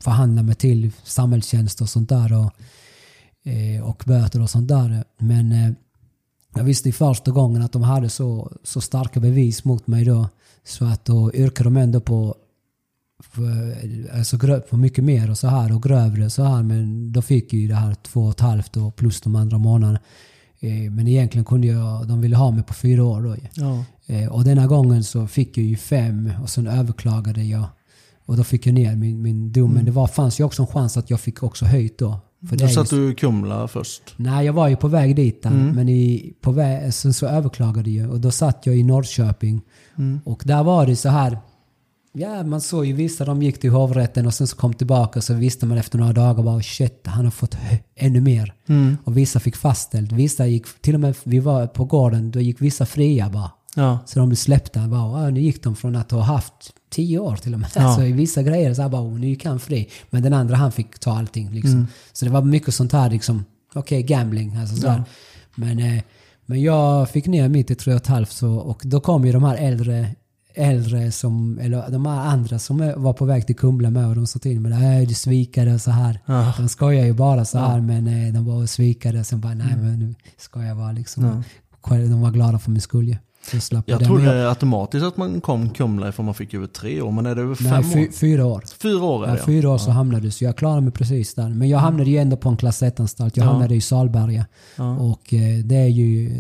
[0.04, 2.52] förhandla mig till samhällstjänst och sånt där och,
[3.52, 5.04] eh, och böter och sånt där.
[5.18, 5.72] Men eh,
[6.56, 10.30] jag visste i första gången att de hade så, så starka bevis mot mig då
[10.64, 12.36] så att då yrkade de ändå på
[13.24, 13.76] för,
[14.18, 14.38] alltså
[14.70, 17.68] på mycket mer och så här och grövre så här men då fick jag ju
[17.68, 20.00] det här två och ett halvt och plus de andra månaderna.
[20.62, 23.36] Eh, men egentligen kunde jag, de ville ha mig på fyra år då.
[23.54, 23.84] Ja.
[24.08, 27.66] Eh, och denna gången så fick jag ju fem och sen överklagade jag.
[28.26, 29.72] Och då fick jag ner min, min dom.
[29.74, 32.20] Men det var, fanns ju också en chans att jag fick också höjt då.
[32.50, 34.14] För Då satt du i Kumla först.
[34.18, 35.50] Nej, jag var ju på väg dit där.
[35.50, 38.10] Men i, på väg, sen så överklagade jag.
[38.10, 39.62] Och då satt jag i Norrköping.
[40.24, 41.38] Och där var det så här.
[42.14, 45.24] Ja, man såg ju vissa, de gick till hovrätten och sen så kom tillbaka och
[45.24, 47.58] så visste man efter några dagar bara shit, han har fått
[47.96, 48.54] ännu mer.
[49.04, 50.12] Och vissa fick fastställt.
[50.12, 53.52] Vissa gick, till och med vi var på gården, då gick vissa fria bara.
[53.76, 54.00] Ja.
[54.06, 54.88] Så de blev släppta.
[54.88, 56.54] Bara, "Ah, nu gick de från att ha haft
[56.90, 57.70] tio år till och med.
[57.76, 57.82] Ja.
[57.82, 59.90] Alltså, i vissa grejer så bara, nu gick han fri.
[60.10, 61.52] Men den andra han fick ta allting.
[61.52, 61.88] Liksom.
[62.14, 64.56] Så det var mycket sånt här, liksom, okej, gambling.
[64.56, 65.04] Alltså, så här.
[65.56, 66.04] Men, eh,
[66.46, 69.32] men jag fick ner mitt till tre och ett halvt så, och då kom ju
[69.32, 70.08] de här äldre
[70.56, 74.40] äldre som, eller de andra som var på väg till Kumla med och de sa
[74.40, 76.20] till mig nej du svikade och så här.
[76.26, 76.54] Ja.
[76.58, 79.76] De skojar ju bara så här men eh, de var svikade och sen bara nej
[79.78, 81.44] men nu ska jag vara liksom.
[81.88, 83.16] De var glada för min skull ju.
[83.52, 87.12] Så slapp Jag trodde automatiskt att man kom Kumla ifall man fick över tre år,
[87.12, 88.12] men är det över Nej, fem fy, år?
[88.12, 88.64] fyra år.
[88.82, 89.46] Fyra år är Ja, det ja.
[89.46, 91.50] fyra år så hamnade du, så jag klarade mig precis där.
[91.50, 93.38] Men jag hamnade ju ändå på en klass 1-anstalt.
[93.38, 93.52] Jag Ja.
[93.52, 94.46] hamnade i Salberga.
[94.76, 94.98] Ja.
[94.98, 96.32] Och eh, det är ju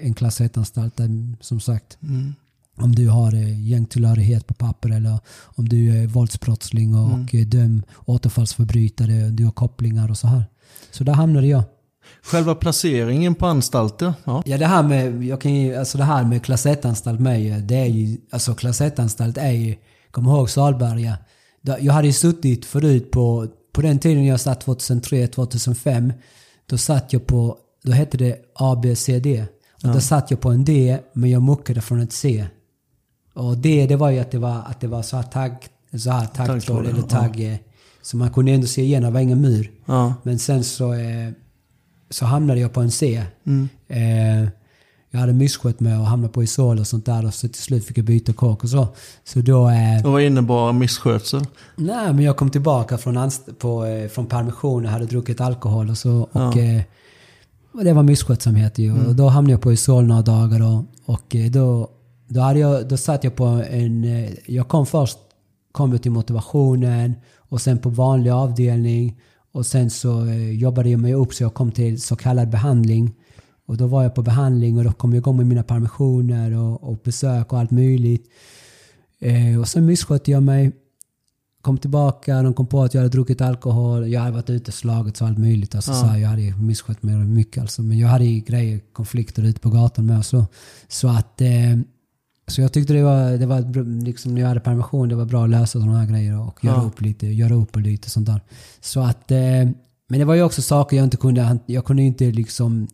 [0.00, 1.10] en klass 1-anstalt där,
[1.40, 2.34] som sagt, Mm.
[2.76, 7.22] Om du har eh, gängtillhörighet på papper eller om du är våldsbrottsling och, Mm.
[7.24, 10.44] och eh, döm, återfallsförbrytare, du har kopplingar och så här.
[10.90, 11.62] Så där hamnade jag.
[12.22, 14.42] Själva placeringen på anstalter, ja.
[14.46, 17.76] Ja det här med, jag kan ju, alltså det här med klass 1-anstalt med det
[17.76, 19.74] är ju, alltså klass 1-anstalt är ju,
[20.10, 21.18] kom ihåg Salberga.
[21.80, 26.12] Jag hade ju suttit förut på, på den tiden jag satt 2003, 2005,
[26.66, 29.26] då satt jag på, då hette det ABCD.
[29.82, 32.46] Och då satt jag på en D, men jag muckade från ett C.
[33.34, 35.52] Och det, det var ju att det var, att det var så här tagg,
[35.98, 37.02] så här taggtråd eller ja.
[37.02, 37.52] tagg.
[37.52, 37.56] eh,
[38.02, 39.70] Så man kunde ändå se igenom, det var ingen mur.
[39.86, 40.14] ja.
[40.22, 41.30] Men sen så, eh,
[42.10, 43.22] så hamnade jag på en C.
[43.46, 43.68] Mm.
[43.88, 44.48] Eh,
[45.10, 47.84] jag hade misskött mig och hamnade på Isol och sånt där och så till slut
[47.86, 48.88] fick jag byta kåk och så.
[49.24, 49.68] Så då...
[49.70, 51.42] Eh, Och vad innebar misskötsel?
[51.76, 55.98] nej, men jag kom tillbaka från, på, eh, från permission och hade druckit alkohol och
[55.98, 56.28] så.
[56.32, 56.82] Och, eh,
[57.72, 59.06] och det var misskötsamhet ju.
[59.06, 61.88] Och då hamnade jag på Isol några dagar och, och då,
[62.34, 64.04] då, hade jag, då satt jag på en...
[64.04, 65.18] eh, Jag kom först
[65.72, 69.20] kom jag till motivationen och sen på vanlig avdelning.
[69.52, 73.14] Och sen så eh, jobbade jag mig upp så jag kom till så kallad behandling.
[73.66, 76.82] Och då var jag på behandling och då kom jag igång med mina permissioner och,
[76.84, 78.26] och besök och allt möjligt.
[79.20, 80.72] Eh, och sen misskötte jag mig.
[81.62, 84.08] Kom tillbaka, de kom på att jag hade druckit alkohol.
[84.08, 85.74] Jag hade varit ute och slagit och allt möjligt.
[85.74, 87.60] Alltså, så här, jag hade misskött mig mycket.
[87.60, 87.82] Alltså.
[87.82, 90.18] Men jag hade grejer, konflikter ute på gatan med.
[90.18, 90.46] och Så,
[90.88, 91.40] så att...
[91.40, 91.48] Eh,
[92.46, 95.44] så jag tyckte det var, det var liksom när jag hade permission, det var bra
[95.44, 96.82] att lösa sådana här grejer och göra Ja.
[96.82, 98.40] upp lite, göra upp och lite sånt där.
[98.80, 99.38] Så att, eh,
[100.08, 102.88] men det var ju också saker jag inte kunde, jag kunde inte liksom,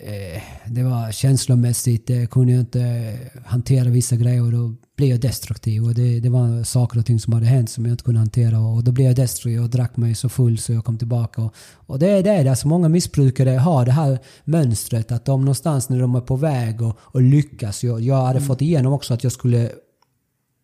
[0.00, 3.16] eh, det var känslomässigt, eh, kunde jag inte
[3.46, 5.84] hantera vissa grejer och då blev jag destruktiv.
[5.84, 8.60] Och det, det var saker och ting som hade hänt som jag inte kunde hantera
[8.60, 11.42] och då blev jag destruktiv och drack mig så full så jag kom tillbaka.
[11.42, 15.88] Och, och det är det, alltså många missbrukare har det här mönstret att de någonstans
[15.88, 19.24] när de är på väg och, och lyckas, jag, jag hade fått igenom också att
[19.24, 19.70] jag skulle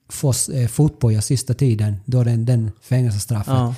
[0.08, 3.54] få eh, fotboja sista tiden, då den, den fängelsestraffet.
[3.54, 3.74] Ja.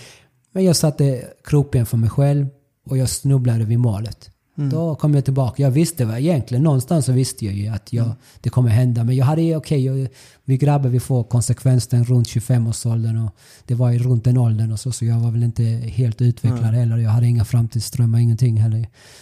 [0.53, 2.47] Men jag satte krokben för mig själv
[2.87, 4.31] och jag snubblade vid målet.
[4.59, 5.63] Då kom jag tillbaka.
[5.63, 9.05] Jag visste vad egentligen, någonstans så visste jag ju att jag, det kommer hända.
[9.05, 10.09] Men jag hade ju, okej, jag-
[10.45, 13.31] vi grabbar vi får konsekvensen runt 25-årsåldern och
[13.67, 16.75] det var ju runt den åldern och så, så jag var väl inte helt utvecklad
[16.75, 16.97] heller.
[16.97, 18.79] Jag hade inga framtidsdrömmar, ingenting heller.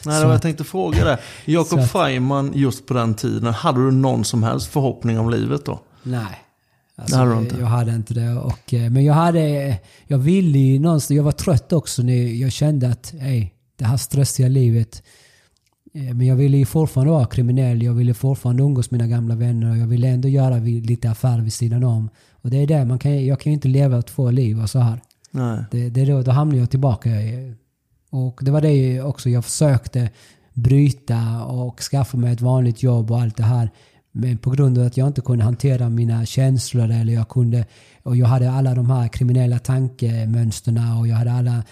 [0.07, 1.19] Nej, det var jag tänkte fråga det.
[1.53, 5.65] Jakob att- Freiman just på den tiden, hade du någon som helst förhoppning om livet
[5.67, 5.81] då?
[6.03, 6.41] Nej.
[6.97, 7.57] Alltså, hade inte?
[7.61, 8.33] Jag hade inte det.
[8.35, 9.77] Och, eh, men jag hade,
[10.07, 13.97] jag ville ju någonstans, jag var trött också när jag kände att hey, det här
[13.97, 15.03] stressiga livet.
[15.95, 19.35] Eh, Men jag ville ju fortfarande vara kriminell, jag ville fortfarande umgås med mina gamla
[19.35, 22.09] vänner och jag ville ändå göra lite affärer vid sidan om.
[22.33, 24.79] Och det är det, man kan, jag kan ju inte leva två liv och så
[24.79, 25.01] här.
[25.31, 25.65] Nej.
[25.71, 27.11] Det, det, då, då hamnade jag tillbaka.
[27.11, 27.55] i-
[28.11, 30.11] Och det var det också jag försökte
[30.55, 33.71] bryta och skaffa mig ett vanligt jobb och allt det här.
[34.13, 37.67] Men på grund av att jag inte kunde hantera mina känslor eller jag kunde
[38.03, 41.63] och jag hade alla de här kriminella tankemönsterna och jag hade alla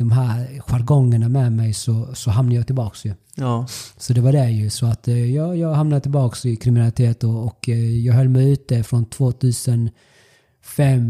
[0.00, 3.14] de här jargongerna med mig så, så hamnade jag tillbaka ju.
[3.34, 3.66] Ja.
[3.96, 4.70] Så det var det ju.
[4.70, 8.52] Så att eh, jag, jag hamnade tillbaka i kriminalitet och, och eh, jag höll mig
[8.52, 9.90] ute från 2005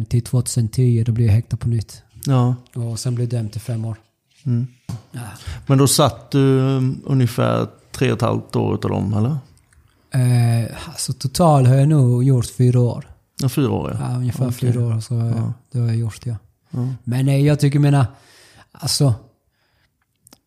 [0.08, 1.04] till 2010.
[1.06, 2.02] Då blev jag häktad på nytt.
[2.26, 2.54] ja.
[2.74, 3.96] Och sen blev jag dömd till fem år.
[4.46, 4.66] Mm.
[5.12, 5.20] Ja.
[5.66, 9.36] Men då satt du um, ungefär tre och ett halvt år utav dem, eller?
[10.14, 13.04] Eh, alltså total har jag nog gjort fyra år.
[13.42, 14.10] Ja, fyra år ja.
[14.10, 14.72] Ja, ungefär Okej.
[14.72, 15.52] fyra år så Ja.
[15.72, 16.34] det har jag gjort ja.
[16.70, 16.88] Ja.
[17.04, 18.06] Men eh, jag tycker mina,
[18.72, 19.14] alltså.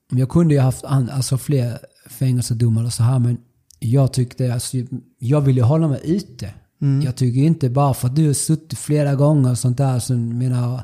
[0.10, 1.78] Jag kunde ju haft an, alltså, fler
[2.10, 3.38] fängelsedomar och så här men
[3.80, 4.78] jag tyckte, alltså,
[5.20, 6.50] jag ville hålla mig ute.
[6.82, 7.02] Mm.
[7.02, 10.14] Jag tycker inte bara för att du har suttit flera gånger och sånt där, så
[10.14, 10.82] menar,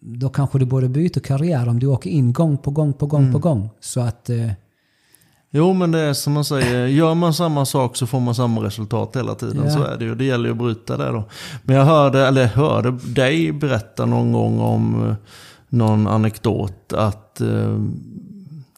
[0.00, 3.20] då kanske du borde byta karriär om du åker in gång på gång på gång
[3.20, 3.32] Mm.
[3.32, 3.70] på gång.
[3.80, 4.50] Så att, eh,
[5.50, 8.64] Jo, men det är som man säger, gör man samma sak så får man samma
[8.64, 9.62] resultat hela tiden.
[9.64, 9.70] Ja.
[9.70, 10.14] Så är det ju.
[10.14, 11.24] Det gäller ju att bryta det då.
[11.62, 15.14] Men jag hörde, eller hörde dig berätta någon gång om eh,
[15.68, 17.78] någon anekdot att eh,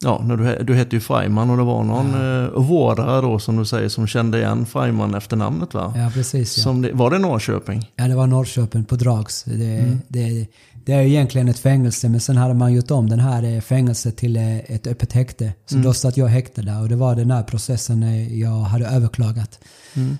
[0.03, 2.59] Ja, när du, du hette ju Freiman och det var någon ja.
[2.59, 5.93] vårdare då som du säger som kände igen Freiman efter namnet va?
[5.97, 6.63] ja precis ja.
[6.63, 7.91] Som det, var det Norrköping?
[7.95, 9.43] Ja, det var Norrköping på Drags.
[9.43, 10.47] Det, det,
[10.85, 13.61] det är ju egentligen ett fängelse, men sen hade man gjort om den här eh,
[13.61, 15.53] fängelset till eh, ett öppet häkte.
[15.65, 18.87] Så då satt jag häktad där och det var den här processen eh, jag hade
[18.87, 19.59] överklagat.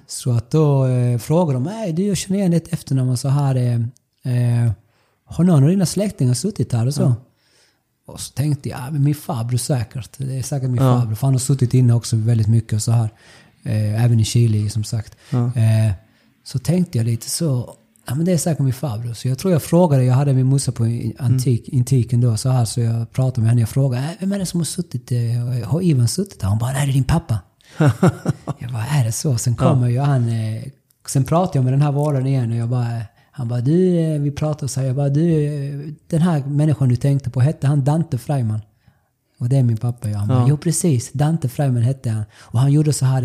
[0.07, 3.27] Så att då eh, frågade de mig, du jag känner igen ditt efternamn och så
[3.27, 3.55] här.
[3.55, 3.73] Eh,
[4.33, 4.71] eh,
[5.31, 7.13] har någon av dina släktingar suttit här och så?
[8.07, 10.09] Och så tänkte jag, ja, men min farbror säkert.
[10.17, 10.99] Det är säkert min Ja.
[10.99, 11.15] farbror.
[11.15, 13.09] För han har suttit inne också väldigt mycket och så här.
[13.63, 15.15] Eh, även i Chile som sagt.
[15.29, 15.45] Ja.
[15.45, 15.91] Eh,
[16.43, 17.75] så tänkte jag lite så,
[18.07, 19.13] ja men det är säkert min farbror.
[19.13, 22.49] Så jag tror jag frågade, jag hade min morsa på i- antik, intiken då så
[22.49, 22.65] här.
[22.65, 25.19] Så jag pratade med henne, jag frågade, äh, vem är det som har suttit, eh,
[25.69, 26.47] har Ivan suttit där?
[26.47, 27.39] Hon bara, nej det är din pappa.
[28.59, 29.37] jag bara, är det så?
[29.37, 30.63] Sen kommer ju han, eh,
[31.07, 32.97] sen pratade jag med den här vårdaren igen och jag bara,
[33.31, 36.43] han bara, du, eh, vi pratade och så här, jag bara, du, eh, den här
[36.45, 38.59] människan du tänkte på, hette han Dante Freiman?
[39.39, 40.17] Och det är min pappa ja.
[40.17, 40.45] Han bara, Ja.
[40.49, 42.23] jo precis, Dante Freiman hette han.
[42.39, 43.23] Och han gjorde så här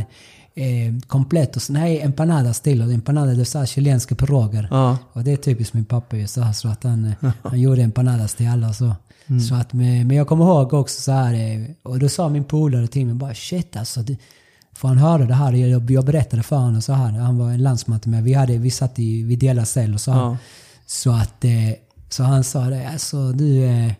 [0.54, 2.82] eh, komplett och så, nej, empanadas till.
[2.82, 4.68] Och empanada, det är så här chilenska piroger.
[4.70, 4.98] Ja.
[5.12, 8.34] Och det är typiskt min pappa ju så, så att han, eh, han gjorde empanadas
[8.34, 8.94] till alla så.
[9.48, 13.06] så att, men, jag kommer ihåg också så här, och då sa min polare till
[13.06, 14.00] mig bara shit alltså.
[14.02, 14.16] Du,
[14.76, 17.10] för han hörde det här, jag, jag berättade för honom så här.
[17.10, 18.22] Han var en landsman till mig.
[18.22, 20.20] Vi, hade, vi satt i, vi delade cell och så här.
[20.20, 20.36] Ja.
[20.86, 21.50] Så att, eh,
[22.08, 23.92] så han sa det, alltså du, eh,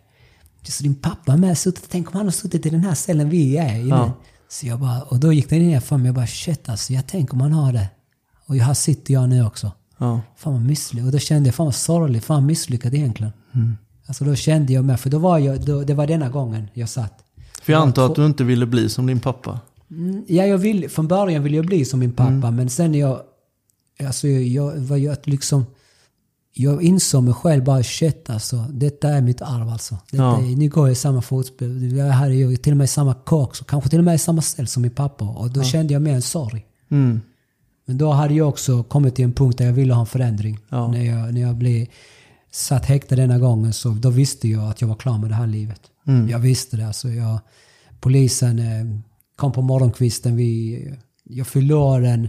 [0.63, 3.31] så din pappa är med suttit, tänk om han har suttit i den här cellen
[3.31, 4.13] vi är i Ja.
[4.49, 7.07] Så jag bara, och då gick det ner för mig, jag bara shit alltså, jag
[7.07, 7.89] tänker om han har det.
[8.47, 9.73] Och här sitter jag nu också.
[9.99, 10.21] Ja.
[10.37, 11.07] Fan vad misslyckad.
[11.07, 13.33] Och då kände jag, fan vad sorgligt, fan misslyckad egentligen.
[14.07, 16.89] Alltså då kände jag med, för då var jag, då, det var denna gången jag
[16.89, 17.13] satt.
[17.63, 19.61] För jag antar att du inte ville bli som din pappa?
[19.91, 22.57] Mm, Ja, jag vill, från början ville jag bli som min pappa, Mm.
[22.57, 23.21] men sen när jag,
[24.05, 25.67] alltså jag, vad jag liksom,
[26.53, 29.99] jag insåg mig själv bara shit alltså, detta är mitt arv alltså.
[30.11, 30.39] Detta Ja.
[30.43, 33.15] är, nu går jag i samma fotspår, jag är ju till och med i samma
[33.15, 35.25] kåk, så kanske till och med i samma cell som min pappa.
[35.25, 36.67] Och då kände jag mer en sorg.
[36.91, 37.21] Mm.
[37.87, 40.59] Men då hade jag också kommit till en punkt där jag ville ha en förändring.
[40.69, 40.89] Ja.
[40.93, 41.87] När, jag, när jag blev
[42.51, 45.47] satt häktad denna gången så då visste jag att jag var klar med det här
[45.47, 45.81] livet.
[46.07, 46.29] Mm.
[46.29, 46.87] Jag visste det.
[46.87, 47.39] Alltså jag,
[48.01, 49.01] polisen eh,
[49.37, 50.37] kom på morgonkvisten.
[50.37, 50.81] Vi,
[51.25, 52.29] jag fyllde år den,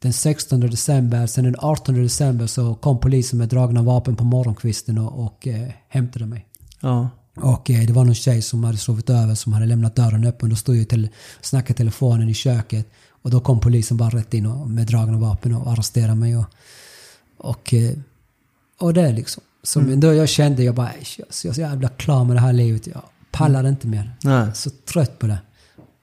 [0.00, 1.26] den 16 december.
[1.26, 5.68] Sen den 18 december så kom polisen med dragna vapen på morgonkvisten och, och eh,
[5.88, 6.46] hämtade mig.
[6.80, 7.10] Ja.
[7.34, 10.50] Och eh, det var någon tjej som hade sovit över som hade lämnat dörren öppen.
[10.50, 12.88] Då stod jag och snackade telefonen i köket.
[13.22, 16.36] Och då kom polisen bara rätt in och, med dragna vapen och arresterade mig.
[16.36, 16.46] Och,
[17.38, 17.92] och, eh,
[18.80, 19.42] och det liksom.
[19.62, 22.52] Så men då jag kände jag bara, jag är så jävla klar med det här
[22.52, 22.86] livet.
[22.86, 24.16] Jag pallar inte mer.
[24.22, 24.46] Nej.
[24.54, 25.38] Så trött på det.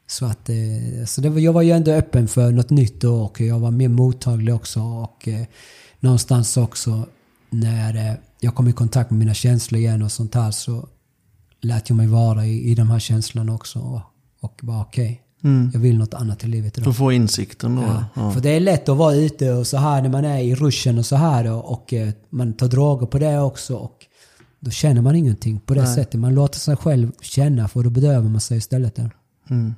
[0.08, 3.22] Så att, eh, så det var, jag var ju ändå öppen för något nytt då
[3.22, 4.82] och jag var mer mottaglig också.
[4.82, 5.46] Och eh,
[6.00, 7.06] någonstans också
[7.50, 10.88] när eh, jag kom i kontakt med mina känslor igen och sånt här så
[11.62, 13.80] lät jag mig vara i, i de här känslorna också.
[13.80, 14.02] Och,
[14.42, 15.72] och bara okej, Mm.
[15.74, 16.92] jag vill något annat i livet För idag.
[16.92, 17.82] att få insikten då.
[17.82, 18.06] Ja.
[18.14, 18.32] Ja.
[18.32, 20.98] För det är lätt att vara ute och så här när man är i ruschen
[20.98, 23.76] och så här och, och eh, man tar droger på det också.
[23.76, 23.98] Och
[24.60, 25.96] då känner man ingenting på det Nej.
[25.96, 26.20] sättet.
[26.20, 28.96] Man låter sig själv känna för då bedövar man sig istället.
[28.96, 29.12] Där.
[29.50, 29.74] Mm.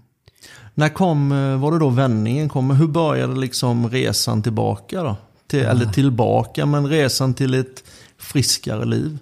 [0.74, 2.72] När kom, eh, var det då vändningen kom?
[2.72, 5.16] Hur började liksom resan tillbaka då?
[5.48, 7.84] till, eller tillbaka, men resan till ett
[8.18, 9.18] friskare liv?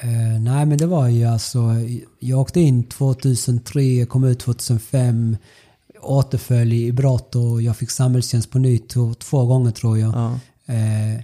[0.00, 1.58] Eh, nej, men det var ju alltså,
[2.18, 5.36] jag åkte in 2003, kom ut 2005,
[6.00, 8.88] återföll i brott och jag fick samhällstjänst på nytt
[9.18, 10.14] två gånger tror jag.
[10.14, 10.32] Ja.
[10.74, 11.20] Eh,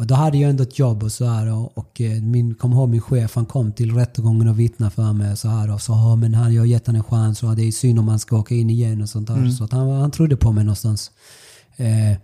[0.00, 2.72] och då hade jag ändå ett jobb och så här och, och eh, min, kom
[2.72, 5.80] ihåg min chef, han kom till rättegången och vittnade för mig och så här och
[5.80, 8.18] sa men han, jag har gett honom en chans och det är synd om han
[8.18, 9.34] ska åka in igen och sånt där.
[9.34, 9.52] Mm.
[9.52, 11.10] Så han, han trodde på mig någonstans.
[11.76, 12.18] Eh,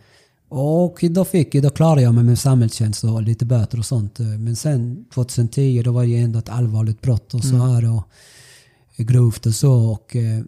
[0.49, 4.18] och då fick då klarade jag mig med samhällstjänst och lite böter och sånt.
[4.18, 7.61] Men sen 2010 då var det ändå ett allvarligt brott och så mm.
[7.61, 8.03] här och
[8.97, 9.72] grovt och så.
[9.72, 10.45] Och, eh,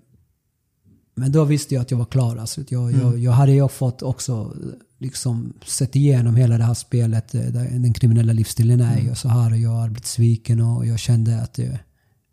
[1.15, 2.37] men då visste jag att jag var klar.
[2.37, 3.01] Alltså, jag, mm.
[3.01, 4.55] jag, jag hade ju fått också
[4.99, 9.11] liksom sett igenom hela det här spelet, eh, den kriminella livsstilen är mm.
[9.11, 9.53] och så här.
[9.53, 11.79] Och jag har blivit sviken och jag kände att det,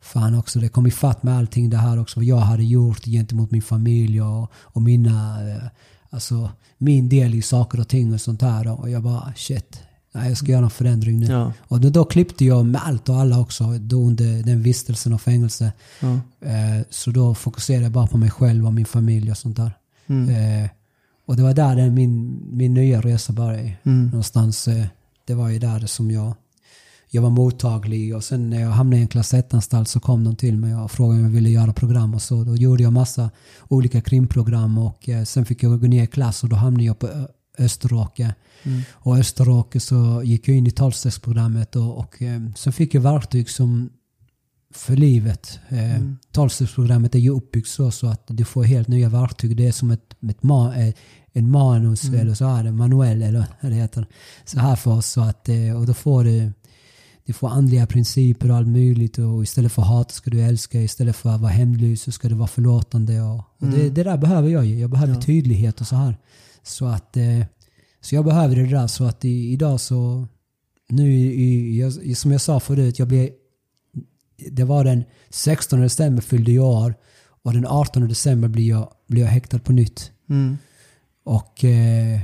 [0.02, 2.20] fan också, det kom ifatt med allting det här också.
[2.20, 5.64] Vad jag hade gjort gentemot min familj och, och mina, eh,
[6.10, 8.80] alltså min del i saker och ting och sånt här.
[8.80, 11.26] Och jag bara shit, nej, jag ska göra en förändring nu.
[11.26, 11.54] Ja.
[11.60, 15.22] Och då, då klippte jag med allt och alla också då under den vistelsen och
[15.22, 15.72] fängelse.
[16.00, 16.20] Ja.
[16.50, 19.72] Eh, så då fokuserade jag bara på mig själv och min familj och sånt där.
[20.08, 20.30] Mm.
[20.30, 20.70] Eh,
[21.26, 23.74] och det var där den, min, min nya resa började.
[23.84, 24.06] Mm.
[24.06, 24.86] Någonstans, eh,
[25.26, 26.36] det var ju där som jag,
[27.10, 28.16] jag var mottaglig.
[28.16, 30.92] Och sen när jag hamnade i en klass 1-anstalt så kom de till mig och
[30.92, 32.14] frågade om jag ville göra program.
[32.14, 33.30] Och så då gjorde jag massa
[33.68, 34.78] olika krimprogram.
[34.78, 37.10] Och eh, sen fick jag gå ner i klass och då hamnade jag på
[37.58, 38.34] Österåker.
[38.64, 38.82] Mm.
[38.92, 43.50] Och Österåker så gick jag in i tolvstegsprogrammet och, och eh, sen fick jag verktyg
[43.50, 43.90] som
[44.74, 45.60] för livet.
[45.70, 46.18] Mm.
[46.32, 49.58] Tolvstegsprogrammet är ju uppbyggt så, så att du får helt nya verktyg.
[49.58, 50.74] Det är som ett, ett ma,
[51.34, 52.20] en manus mm.
[52.20, 54.08] eller så här, manuell eller vad det heter.
[54.46, 55.08] Så här för oss.
[55.08, 56.52] Så att, och då får du
[57.26, 59.18] du får andliga principer och allt möjligt.
[59.18, 60.82] Och istället för hat ska du älska.
[60.82, 63.22] Istället för att vara hämndlös så ska du vara förlåtande.
[63.22, 63.80] Och, och mm.
[63.80, 64.80] det, det, där behöver jag ju.
[64.80, 65.22] Jag behöver ja.
[65.22, 66.18] tydlighet och så här.
[66.64, 67.46] Så att eh,
[68.02, 68.88] så jag behöver det där.
[68.88, 70.28] Så att idag så...
[70.90, 73.30] Nu i, jag, som jag sa förut, jag blev...
[74.52, 76.96] Det var den 16 december fyllde jag år.
[77.44, 80.12] Och den 18 december blir jag, blir jag häktad på nytt.
[80.30, 80.58] Mm.
[81.24, 81.64] Och...
[81.64, 82.20] Eh,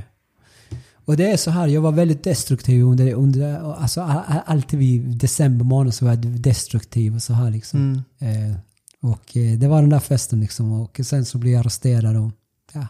[1.04, 4.00] och det är så här, jag var väldigt destruktiv under, under alltså
[4.46, 8.04] alltid vid december månad så var jag destruktiv och så här liksom.
[8.20, 8.50] Mm.
[8.50, 8.56] Eh,
[9.00, 10.72] och eh, det var den där festen liksom.
[10.72, 12.30] Och sen så blev jag arresterad och
[12.72, 12.86] ja.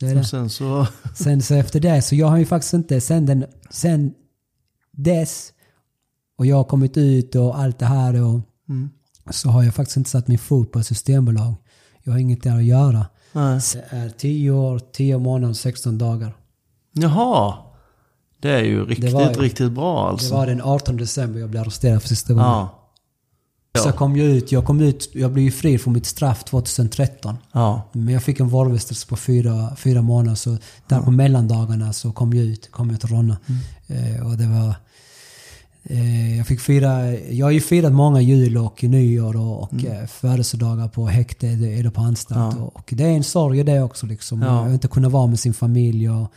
[0.00, 0.24] Det är det.
[0.24, 0.86] Sen så...
[1.14, 4.14] sen så efter det, så jag har ju faktiskt inte, sen, den, sen
[4.90, 5.52] dess
[6.38, 8.40] och jag har kommit ut och allt det här och
[8.72, 8.90] mm.
[9.30, 11.54] så har jag faktiskt inte satt min fot på ett systembolag.
[12.02, 13.06] Jag har inget där att göra.
[13.32, 13.60] Nej.
[13.72, 16.34] Det är 10 år, 10 månader, 16 dagar.
[16.92, 17.54] Jaha.
[18.40, 20.28] Det är ju riktigt, var, riktigt bra alltså.
[20.28, 22.48] Det var den 18 december jag blev arresterad för sista gången.
[22.48, 22.78] Ja.
[23.72, 23.80] Ja.
[23.80, 26.44] Så jag kom ju ut, jag kom ut, jag blev ju fri från mitt straff
[26.44, 27.36] 2013.
[27.52, 27.82] Ja.
[27.92, 30.34] Men jag fick en valvistelse på fyra, fyra månader.
[30.34, 30.58] Så
[30.88, 33.36] där på mellandagarna så kom jag ut, kom jag till Ronna.
[33.46, 34.16] Mm.
[34.16, 34.74] Eh, och det var...
[35.84, 39.86] Eh, jag fick fira, jag har ju firat många jul och nyår och, mm.
[39.86, 42.56] eh, födelsedagar på häkte eller på anstalt.
[42.56, 44.42] Och, och, det är en sorg det också liksom.
[44.42, 44.66] Ja.
[44.66, 46.10] Att inte kunna vara med sin familj.
[46.10, 46.32] Och,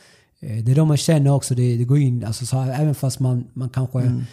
[0.46, 2.96] Eh, det är då man känner också, det, det går in, alltså så här, även
[2.96, 4.00] fast man, man kanske...
[4.00, 4.24] Mm.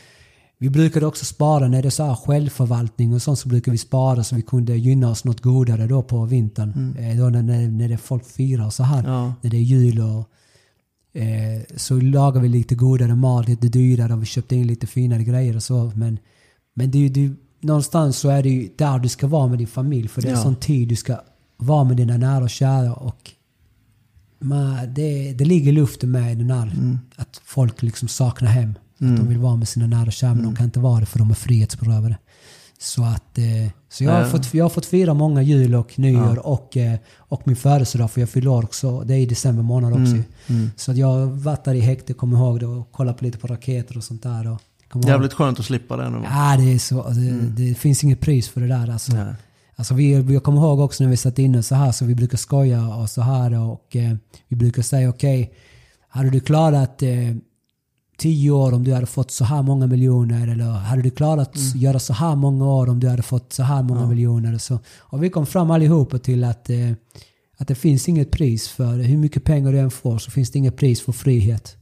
[0.59, 3.79] Vi brukade också spara, när det är så här självförvaltning och sånt så brukar vi
[3.79, 6.95] spara så vi kunde gynna oss något godare då på vintern.
[6.97, 7.19] Mm.
[7.19, 9.35] Då när, när det folk firar så här, ja.
[9.41, 10.29] när det är jul och
[11.13, 15.25] eh, så lagar vi lite godare mat, lite dyrare och vi köpte in lite finare
[15.25, 15.93] grejer och så.
[15.95, 16.19] Men,
[16.75, 20.09] men det, det, någonstans så är det ju där du ska vara med din familj
[20.09, 20.43] för det är ja.
[20.43, 21.21] sån tid du ska
[21.57, 23.31] vara med dina nära och kära och
[24.39, 26.99] man, det, det ligger i luften med den här, mm.
[27.17, 28.75] att folk liksom saknar hem.
[29.01, 29.15] Mm.
[29.15, 30.55] Att de vill vara med sina nära och kära, men mm.
[30.55, 32.19] de kan inte vara det för de är frihetsberövade.
[32.83, 33.45] Så att, eh,
[33.89, 36.41] så jag har, fått, jag har fått fira många jul och nyår ja.
[36.43, 39.01] och, eh, och min födelsedag, för jag fyller år också.
[39.01, 40.13] Det är i december månad också.
[40.13, 40.25] Mm.
[40.47, 40.71] Mm.
[40.77, 43.47] Så jag har varit där i häkte, kommer ihåg det, och kollat på lite på
[43.47, 44.53] raketer och sånt där.
[44.53, 44.61] Och,
[45.07, 46.19] Jävligt skönt att slippa det nu.
[46.25, 47.09] Ja, det är så.
[47.09, 47.55] Det, mm.
[47.57, 49.13] det finns inget pris för det där alltså.
[49.13, 49.35] Nej.
[49.77, 52.39] Alltså vi, jag kommer ihåg också när vi satt inne så här så vi brukar
[52.39, 54.15] skoja och så här och eh,
[54.49, 55.55] vi brukar säga okej, okay,
[56.09, 57.11] hade du klarat eh,
[58.23, 61.79] tio år om du hade fått så här många miljoner eller hade du klarat mm.
[61.79, 64.09] göra så här många år om du hade fått så här många ja.
[64.09, 64.55] miljoner.
[64.55, 64.79] Och, så.
[64.99, 66.91] och vi kom fram allihopa till att, eh,
[67.59, 70.59] att det finns inget pris för hur mycket pengar du än får så finns det
[70.59, 71.77] inget pris för frihet.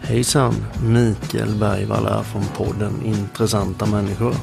[0.00, 0.54] Hejsan!
[0.84, 4.34] Mikael Bergvall från podden Intressanta människor.